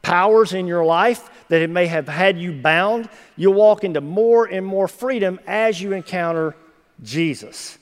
powers 0.00 0.54
in 0.54 0.66
your 0.66 0.84
life 0.84 1.28
that 1.48 1.60
it 1.60 1.68
may 1.68 1.86
have 1.86 2.08
had 2.08 2.38
you 2.38 2.52
bound. 2.52 3.08
You'll 3.36 3.54
walk 3.54 3.84
into 3.84 4.00
more 4.00 4.46
and 4.46 4.64
more 4.64 4.88
freedom 4.88 5.38
as 5.46 5.82
you 5.82 5.92
encounter 5.92 6.56
Jesus. 7.02 7.76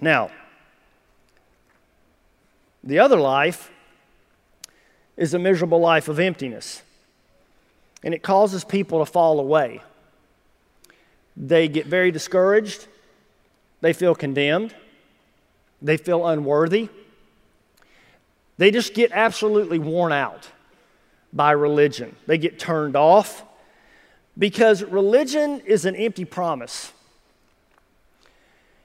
Now, 0.00 0.30
the 2.84 2.98
other 2.98 3.16
life 3.16 3.70
is 5.16 5.32
a 5.32 5.38
miserable 5.38 5.80
life 5.80 6.08
of 6.08 6.20
emptiness 6.20 6.82
and 8.06 8.14
it 8.14 8.22
causes 8.22 8.62
people 8.62 9.00
to 9.00 9.04
fall 9.04 9.40
away. 9.40 9.82
They 11.36 11.66
get 11.66 11.86
very 11.86 12.12
discouraged, 12.12 12.86
they 13.80 13.92
feel 13.92 14.14
condemned, 14.14 14.72
they 15.82 15.96
feel 15.96 16.24
unworthy. 16.24 16.88
They 18.58 18.70
just 18.70 18.94
get 18.94 19.10
absolutely 19.12 19.80
worn 19.80 20.12
out 20.12 20.48
by 21.32 21.50
religion. 21.50 22.14
They 22.26 22.38
get 22.38 22.60
turned 22.60 22.94
off 22.94 23.44
because 24.38 24.84
religion 24.84 25.60
is 25.66 25.84
an 25.84 25.96
empty 25.96 26.24
promise. 26.24 26.92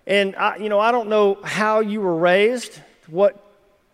And 0.08 0.36
I, 0.36 0.58
you 0.58 0.68
know, 0.68 0.80
I 0.80 0.92
don't 0.92 1.10
know 1.10 1.38
how 1.44 1.82
you 1.82 2.02
were 2.02 2.18
raised, 2.18 2.82
what 3.06 3.51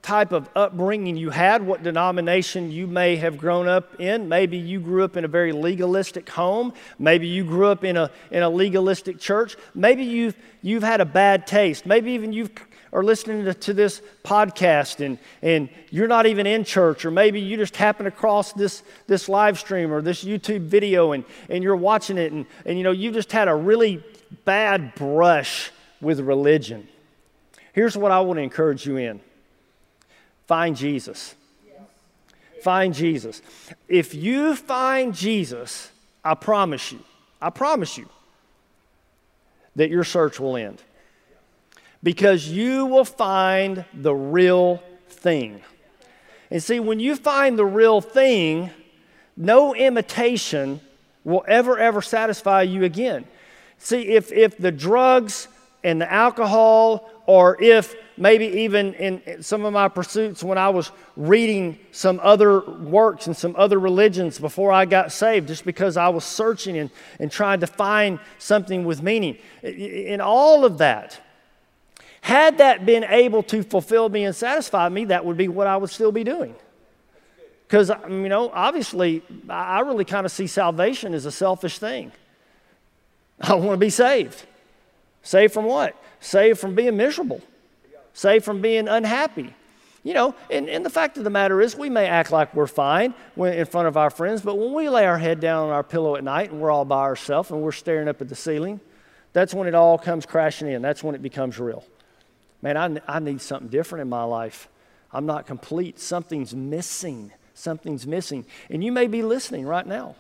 type 0.08 0.32
of 0.32 0.50
upbringing 0.56 1.18
you 1.18 1.30
had, 1.30 1.62
what 1.68 1.84
denomination 1.84 2.72
you 2.72 2.88
may 2.88 3.18
have 3.18 3.38
grown 3.38 3.68
up 3.68 4.00
in. 4.00 4.30
Maybe 4.30 4.56
you 4.58 4.80
grew 4.80 5.04
up 5.04 5.18
in 5.18 5.26
a 5.26 5.28
very 5.28 5.52
legalistic 5.52 6.30
home. 6.30 6.74
Maybe 6.98 7.28
you 7.28 7.44
grew 7.44 7.68
up 7.68 7.84
in 7.84 7.98
a, 7.98 8.10
in 8.32 8.42
a 8.42 8.50
legalistic 8.50 9.20
church. 9.20 9.58
Maybe 9.76 10.06
you've, 10.06 10.38
you've 10.62 10.82
had 10.82 11.02
a 11.02 11.06
bad 11.06 11.46
taste. 11.46 11.86
Maybe 11.86 12.12
even 12.12 12.32
you 12.32 12.50
are 12.94 13.04
listening 13.04 13.44
to, 13.44 13.54
to 13.54 13.74
this 13.74 14.02
podcast 14.24 15.06
and, 15.06 15.20
and 15.42 15.68
you're 15.90 16.08
not 16.08 16.26
even 16.26 16.48
in 16.48 16.64
church, 16.64 17.04
or 17.04 17.12
maybe 17.12 17.42
you 17.42 17.58
just 17.58 17.76
happen 17.76 18.08
across 18.08 18.54
this, 18.54 18.84
this 19.08 19.28
live 19.28 19.60
stream 19.60 19.92
or 19.92 20.02
this 20.02 20.24
YouTube 20.24 20.62
video 20.62 21.12
and, 21.12 21.26
and 21.50 21.66
you're 21.66 21.76
watching 21.76 22.18
it 22.18 22.32
and, 22.32 22.46
and 22.66 22.78
you 22.78 22.86
know, 22.86 22.92
you 22.92 23.12
just 23.12 23.34
had 23.34 23.50
a 23.50 23.56
really 23.56 24.02
bad 24.46 24.96
brush 24.96 25.70
with 26.00 26.22
religion. 26.22 26.88
Here's 27.74 27.98
what 27.98 28.14
I 28.14 28.22
want 28.22 28.38
to 28.38 28.44
encourage 28.44 28.86
you 28.86 28.96
in 28.96 29.20
find 30.48 30.76
Jesus. 30.76 31.36
Find 32.62 32.94
Jesus. 32.94 33.42
If 33.88 34.14
you 34.16 34.56
find 34.56 35.14
Jesus, 35.14 35.92
I 36.24 36.34
promise 36.34 36.92
you, 36.92 37.00
I 37.42 37.50
promise 37.50 37.98
you 37.98 38.10
that 39.76 39.90
your 39.90 40.04
search 40.04 40.40
will 40.40 40.58
end. 40.58 40.82
Because 42.04 42.48
you 42.48 42.86
will 42.86 43.06
find 43.06 43.86
the 43.94 44.14
real 44.14 44.84
thing. 45.10 45.62
And 46.50 46.62
see, 46.62 46.80
when 46.80 47.00
you 47.00 47.16
find 47.16 47.58
the 47.58 47.66
real 47.66 48.02
thing, 48.02 48.70
no 49.36 49.76
imitation 49.76 50.80
will 51.24 51.44
ever, 51.48 51.78
ever 51.78 52.02
satisfy 52.02 52.64
you 52.64 52.84
again. 52.84 53.26
See, 53.78 54.02
if, 54.08 54.32
if 54.32 54.58
the 54.58 54.72
drugs 54.72 55.48
and 55.84 56.02
the 56.02 56.12
alcohol, 56.12 57.10
or 57.26 57.62
if 57.62 57.96
maybe 58.18 58.46
even 58.46 58.94
in 58.96 59.44
some 59.44 59.64
of 59.66 59.74
my 59.74 59.88
pursuits 59.88 60.44
when 60.44 60.58
I 60.58 60.70
was 60.70 60.92
reading 61.16 61.80
some 61.92 62.20
other 62.24 62.62
works 62.62 63.28
and 63.28 63.38
some 63.38 63.56
other 63.58 63.80
religions 63.80 64.40
before 64.40 64.72
I 64.72 64.86
got 64.86 65.12
saved, 65.12 65.48
just 65.48 65.66
because 65.66 65.98
I 65.98 66.10
was 66.10 66.24
searching 66.24 66.78
and, 66.78 66.90
and 67.20 67.32
trying 67.32 67.60
to 67.62 67.68
find 67.68 68.20
something 68.40 68.86
with 68.86 69.02
meaning. 69.02 69.38
In 69.64 70.22
all 70.22 70.66
of 70.66 70.80
that, 70.80 71.22
had 72.22 72.58
that 72.58 72.86
been 72.86 73.04
able 73.06 73.44
to 73.44 73.64
fulfill 73.64 74.10
me 74.10 74.26
and 74.26 74.36
satisfy 74.36 74.90
me, 74.90 75.06
that 75.06 75.24
would 75.24 75.38
be 75.38 75.48
what 75.48 75.68
I 75.68 75.78
would 75.78 75.90
still 75.90 76.12
be 76.12 76.24
doing. 76.24 76.56
Because, 77.68 77.90
you 78.10 78.30
know, 78.30 78.50
obviously, 78.54 79.22
I 79.50 79.82
really 79.82 80.06
kind 80.06 80.26
of 80.26 80.32
see 80.32 80.48
salvation 80.48 81.14
as 81.14 81.26
a 81.26 81.32
selfish 81.32 81.80
thing. 81.80 82.12
I 83.40 83.54
want 83.56 83.72
to 83.72 83.78
be 83.78 83.90
saved. 83.90 84.46
Saved 85.22 85.54
from 85.54 85.66
what? 85.66 85.96
Saved 86.20 86.60
from 86.60 86.76
being 86.76 86.96
miserable. 86.96 87.42
Saved 88.18 88.46
from 88.46 88.62
being 88.62 88.88
unhappy. 88.88 89.54
You 90.04 90.16
know, 90.16 90.34
and, 90.50 90.68
and 90.70 90.84
the 90.84 90.90
fact 90.90 91.20
of 91.20 91.24
the 91.24 91.30
matter 91.30 91.62
is, 91.62 91.76
we 91.76 91.88
may 91.88 92.08
act 92.08 92.32
like 92.32 92.52
we're 92.56 92.66
fine 92.66 93.14
when, 93.36 93.54
in 93.54 93.68
front 93.68 93.88
of 93.88 93.96
our 93.96 94.10
friends, 94.10 94.42
but 94.42 94.58
when 94.58 94.74
we 94.74 94.90
lay 94.90 95.06
our 95.06 95.20
head 95.20 95.40
down 95.40 95.68
on 95.68 95.70
our 95.70 95.84
pillow 95.84 96.16
at 96.16 96.24
night 96.24 96.50
and 96.50 96.60
we're 96.60 96.72
all 96.72 96.84
by 96.84 97.02
ourselves 97.02 97.52
and 97.52 97.62
we're 97.62 97.72
staring 97.72 98.08
up 98.08 98.20
at 98.20 98.28
the 98.28 98.34
ceiling, 98.36 98.80
that's 99.34 99.54
when 99.54 99.68
it 99.68 99.76
all 99.76 100.00
comes 100.00 100.26
crashing 100.26 100.68
in. 100.68 100.82
That's 100.82 101.04
when 101.04 101.14
it 101.14 101.22
becomes 101.22 101.60
real. 101.60 101.86
Man, 102.64 102.76
I, 102.76 103.18
I 103.18 103.20
need 103.20 103.40
something 103.40 103.68
different 103.68 104.02
in 104.02 104.10
my 104.10 104.24
life. 104.24 104.68
I'm 105.14 105.28
not 105.28 105.46
complete. 105.46 106.00
Something's 106.00 106.56
missing. 106.56 107.32
Something's 107.54 108.08
missing. 108.08 108.46
And 108.72 108.84
you 108.84 108.92
may 108.92 109.06
be 109.06 109.22
listening 109.22 109.68
right 109.68 109.86
now. 109.86 110.16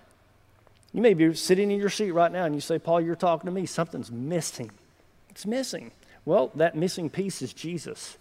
You 0.93 1.01
may 1.01 1.15
be 1.15 1.33
sitting 1.33 1.71
in 1.71 1.79
your 1.79 1.89
seat 1.89 2.11
right 2.11 2.31
now 2.31 2.45
and 2.45 2.53
you 2.53 2.61
say, 2.61 2.77
Paul, 2.77 3.01
you're 3.01 3.15
talking 3.15 3.47
to 3.47 3.51
me. 3.51 3.65
Something's 3.65 4.11
missing. 4.11 4.69
It's 5.31 5.47
missing. 5.47 5.89
Well, 6.27 6.51
that 6.55 6.75
missing 6.75 7.09
piece 7.09 7.41
is 7.41 7.53
Jesus. 7.53 8.17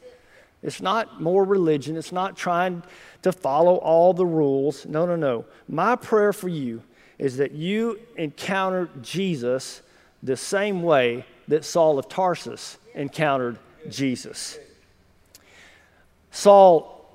It's 0.63 0.81
not 0.81 1.21
more 1.21 1.43
religion. 1.43 1.97
It's 1.97 2.13
not 2.13 2.37
trying 2.37 2.85
to 3.23 3.33
follow 3.33 3.79
all 3.79 4.15
the 4.15 4.25
rules. 4.25 4.87
No, 4.87 5.07
no, 5.07 5.17
no. 5.17 5.45
My 5.69 5.97
prayer 5.97 6.33
for 6.33 6.49
you 6.49 6.85
is 7.19 7.39
that 7.39 7.51
you 7.51 7.99
encounter 8.15 8.91
Jesus 9.03 9.83
the 10.23 10.37
same 10.37 10.85
way 10.85 11.25
that 11.49 11.65
Saul 11.65 11.99
of 11.99 12.09
Tarsus 12.09 12.79
encountered 12.95 13.59
Jesus. 13.91 14.57
Saul 16.31 17.11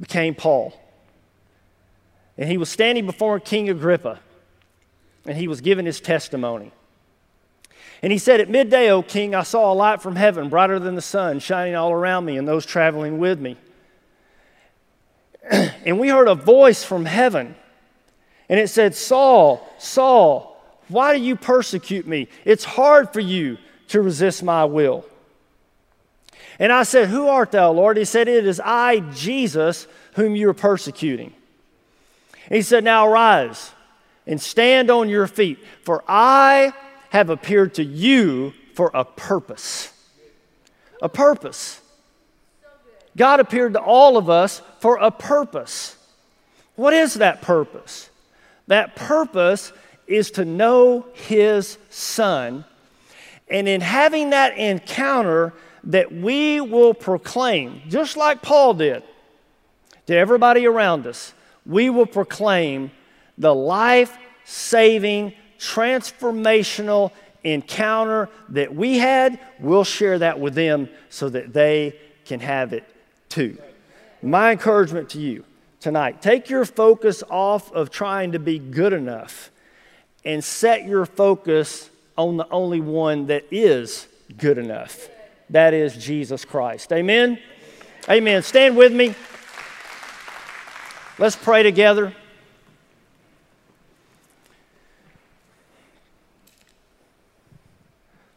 became 0.00 0.34
Paul. 0.34 0.72
And 2.36 2.50
he 2.50 2.58
was 2.58 2.68
standing 2.68 3.06
before 3.06 3.38
King 3.38 3.68
Agrippa, 3.68 4.18
and 5.26 5.36
he 5.36 5.46
was 5.46 5.60
giving 5.60 5.86
his 5.86 6.00
testimony. 6.00 6.72
And 8.02 8.12
he 8.12 8.18
said, 8.18 8.40
At 8.40 8.48
midday, 8.48 8.90
O 8.90 9.02
king, 9.02 9.34
I 9.34 9.42
saw 9.42 9.72
a 9.72 9.74
light 9.74 10.00
from 10.00 10.16
heaven, 10.16 10.48
brighter 10.48 10.78
than 10.78 10.94
the 10.94 11.02
sun, 11.02 11.38
shining 11.38 11.74
all 11.74 11.92
around 11.92 12.24
me 12.24 12.36
and 12.36 12.48
those 12.48 12.64
traveling 12.64 13.18
with 13.18 13.38
me. 13.38 13.56
and 15.50 15.98
we 15.98 16.08
heard 16.08 16.28
a 16.28 16.34
voice 16.34 16.82
from 16.82 17.04
heaven, 17.04 17.54
and 18.48 18.58
it 18.58 18.68
said, 18.68 18.94
Saul, 18.94 19.66
Saul, 19.78 20.60
why 20.88 21.16
do 21.16 21.22
you 21.22 21.36
persecute 21.36 22.06
me? 22.06 22.28
It's 22.44 22.64
hard 22.64 23.12
for 23.12 23.20
you 23.20 23.58
to 23.88 24.00
resist 24.00 24.42
my 24.42 24.64
will. 24.64 25.04
And 26.58 26.72
I 26.72 26.82
said, 26.82 27.08
Who 27.08 27.28
art 27.28 27.52
thou, 27.52 27.72
Lord? 27.72 27.96
He 27.96 28.04
said, 28.04 28.28
It 28.28 28.46
is 28.46 28.60
I, 28.64 29.00
Jesus, 29.14 29.86
whom 30.14 30.36
you 30.36 30.48
are 30.48 30.54
persecuting. 30.54 31.32
And 32.46 32.56
he 32.56 32.62
said, 32.62 32.82
Now 32.82 33.06
arise 33.06 33.72
and 34.26 34.40
stand 34.40 34.90
on 34.90 35.08
your 35.08 35.26
feet, 35.26 35.58
for 35.82 36.04
I 36.06 36.72
have 37.10 37.30
appeared 37.30 37.74
to 37.74 37.84
you 37.84 38.52
for 38.74 38.90
a 38.94 39.04
purpose. 39.04 39.92
A 41.02 41.08
purpose. 41.08 41.80
God 43.16 43.40
appeared 43.40 43.74
to 43.74 43.80
all 43.80 44.16
of 44.16 44.30
us 44.30 44.62
for 44.78 44.96
a 44.96 45.10
purpose. 45.10 45.96
What 46.76 46.94
is 46.94 47.14
that 47.14 47.42
purpose? 47.42 48.08
That 48.68 48.96
purpose 48.96 49.72
is 50.06 50.30
to 50.32 50.44
know 50.44 51.06
His 51.12 51.78
Son. 51.90 52.64
And 53.48 53.68
in 53.68 53.80
having 53.80 54.30
that 54.30 54.56
encounter, 54.56 55.52
that 55.84 56.12
we 56.12 56.60
will 56.60 56.94
proclaim, 56.94 57.82
just 57.88 58.16
like 58.16 58.42
Paul 58.42 58.74
did 58.74 59.02
to 60.06 60.16
everybody 60.16 60.66
around 60.66 61.06
us, 61.06 61.32
we 61.66 61.90
will 61.90 62.06
proclaim 62.06 62.90
the 63.38 63.54
life 63.54 64.16
saving 64.44 65.32
transformational 65.60 67.12
encounter 67.44 68.28
that 68.48 68.74
we 68.74 68.98
had, 68.98 69.38
we'll 69.58 69.84
share 69.84 70.18
that 70.18 70.40
with 70.40 70.54
them 70.54 70.88
so 71.10 71.28
that 71.28 71.52
they 71.52 71.94
can 72.24 72.40
have 72.40 72.72
it 72.72 72.84
too. 73.28 73.58
My 74.22 74.52
encouragement 74.52 75.10
to 75.10 75.20
you 75.20 75.44
tonight 75.78 76.20
take 76.20 76.50
your 76.50 76.64
focus 76.64 77.22
off 77.30 77.72
of 77.72 77.90
trying 77.90 78.32
to 78.32 78.38
be 78.38 78.58
good 78.58 78.92
enough 78.92 79.50
and 80.24 80.42
set 80.42 80.84
your 80.84 81.06
focus 81.06 81.90
on 82.16 82.36
the 82.36 82.48
only 82.50 82.80
one 82.80 83.26
that 83.26 83.44
is 83.50 84.06
good 84.36 84.58
enough. 84.58 85.08
That 85.50 85.74
is 85.74 85.96
Jesus 85.96 86.44
Christ. 86.44 86.92
Amen. 86.92 87.38
Amen. 88.08 88.42
Stand 88.42 88.76
with 88.76 88.92
me. 88.92 89.14
Let's 91.18 91.36
pray 91.36 91.62
together. 91.62 92.14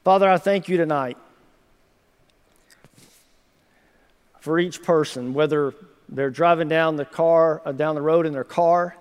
Father, 0.04 0.30
I 0.30 0.38
thank 0.38 0.68
you 0.68 0.76
tonight 0.76 1.18
for 4.42 4.60
each 4.60 4.84
person, 4.84 5.34
whether 5.34 5.74
they're 6.10 6.30
driving 6.30 6.68
down 6.68 6.98
the 6.98 7.06
car, 7.06 7.62
uh, 7.64 7.72
down 7.72 7.96
the 7.96 8.02
road 8.02 8.26
in 8.26 8.34
their 8.34 8.44
car, 8.44 8.98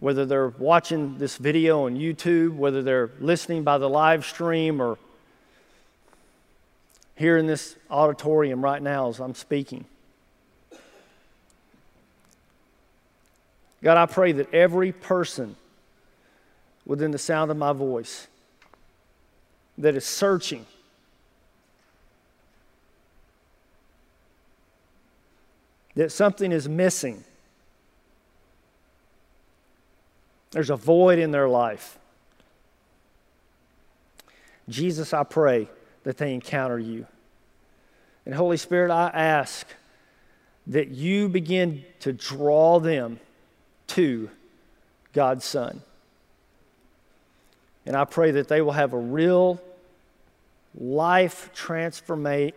whether 0.00 0.26
they're 0.26 0.48
watching 0.48 1.18
this 1.18 1.36
video 1.36 1.86
on 1.86 1.94
YouTube, 1.94 2.56
whether 2.56 2.82
they're 2.82 3.12
listening 3.20 3.62
by 3.62 3.78
the 3.78 3.88
live 3.88 4.24
stream 4.24 4.82
or 4.82 4.98
here 7.14 7.36
in 7.36 7.46
this 7.46 7.76
auditorium 7.88 8.64
right 8.64 8.82
now 8.82 9.10
as 9.10 9.20
I'm 9.20 9.36
speaking. 9.36 9.84
God, 13.80 13.96
I 13.96 14.06
pray 14.06 14.32
that 14.32 14.52
every 14.52 14.90
person 14.90 15.54
within 16.84 17.12
the 17.12 17.18
sound 17.18 17.52
of 17.52 17.56
my 17.56 17.72
voice 17.72 18.26
that 19.78 19.94
is 19.96 20.04
searching. 20.04 20.66
That 25.96 26.10
something 26.10 26.52
is 26.52 26.68
missing. 26.68 27.24
There's 30.50 30.70
a 30.70 30.76
void 30.76 31.18
in 31.18 31.30
their 31.30 31.48
life. 31.48 31.98
Jesus, 34.68 35.12
I 35.12 35.24
pray 35.24 35.68
that 36.04 36.16
they 36.16 36.32
encounter 36.32 36.78
you. 36.78 37.06
And 38.24 38.34
Holy 38.34 38.56
Spirit, 38.56 38.90
I 38.90 39.08
ask 39.08 39.66
that 40.66 40.88
you 40.88 41.28
begin 41.28 41.84
to 42.00 42.12
draw 42.12 42.80
them 42.80 43.20
to 43.88 44.30
God's 45.12 45.44
Son. 45.44 45.82
And 47.86 47.96
I 47.96 48.04
pray 48.04 48.30
that 48.32 48.48
they 48.48 48.60
will 48.60 48.72
have 48.72 48.92
a 48.92 48.98
real 48.98 49.60
life 50.74 51.50
transformation 51.54 52.52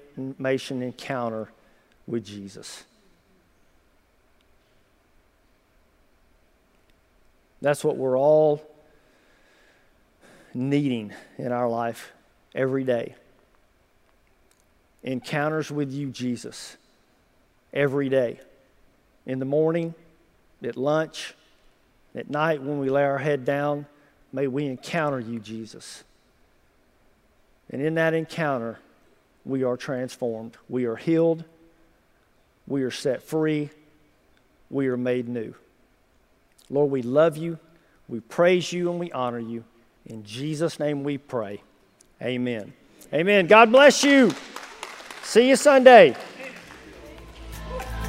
encounter 0.82 1.50
with 2.08 2.26
Jesus. 2.26 2.84
That's 7.62 7.84
what 7.84 7.98
we're 7.98 8.18
all 8.18 8.64
needing 10.54 11.14
in 11.38 11.52
our 11.52 11.68
life 11.68 12.12
every 12.56 12.84
day. 12.84 13.16
Encounters 15.04 15.72
with 15.72 15.92
you, 15.92 16.10
Jesus, 16.10 16.78
every 17.74 18.10
day. 18.10 18.40
In 19.26 19.40
the 19.40 19.46
morning, 19.46 19.94
at 20.64 20.78
lunch, 20.78 21.36
at 22.16 22.30
night 22.30 22.62
when 22.62 22.80
we 22.80 22.90
lay 22.90 23.04
our 23.04 23.18
head 23.18 23.46
down, 23.46 23.86
may 24.32 24.48
we 24.48 24.66
encounter 24.66 25.20
you, 25.20 25.40
Jesus. 25.40 26.04
And 27.70 27.82
in 27.82 27.96
that 27.96 28.14
encounter, 28.14 28.80
we 29.46 29.64
are 29.64 29.78
transformed. 29.78 30.58
We 30.70 30.86
are 30.86 30.96
healed. 30.96 31.44
We 32.68 32.84
are 32.84 32.92
set 32.92 33.24
free. 33.24 33.70
We 34.70 34.88
are 34.88 34.98
made 34.98 35.28
new. 35.28 35.56
Lord, 36.70 36.92
we 36.92 37.02
love 37.02 37.38
you. 37.38 37.58
We 38.08 38.20
praise 38.20 38.72
you 38.72 38.90
and 38.90 39.00
we 39.00 39.12
honor 39.12 39.40
you. 39.40 39.64
In 40.06 40.24
Jesus' 40.24 40.80
name 40.80 41.04
we 41.04 41.18
pray. 41.18 41.62
Amen. 42.22 42.74
Amen. 43.14 43.48
God 43.48 43.72
bless 43.72 44.04
you. 44.04 44.34
See 45.24 45.50
you 45.50 45.56
Sunday. 45.56 46.16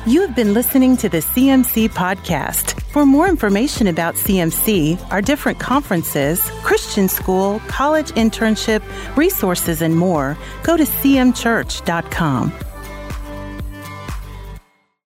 You 0.06 0.22
have 0.22 0.34
been 0.34 0.54
listening 0.54 0.96
to 0.98 1.08
the 1.08 1.18
CMC 1.18 1.90
podcast. 1.90 2.80
For 2.92 3.04
more 3.04 3.28
information 3.28 3.88
about 3.88 4.14
CMC, 4.14 5.10
our 5.10 5.20
different 5.20 5.58
conferences, 5.58 6.40
Christian 6.62 7.08
school, 7.08 7.60
college 7.66 8.12
internship, 8.12 8.82
resources, 9.16 9.82
and 9.82 9.94
more, 9.94 10.38
go 10.62 10.76
to 10.76 10.84
cmchurch.com. 10.84 12.52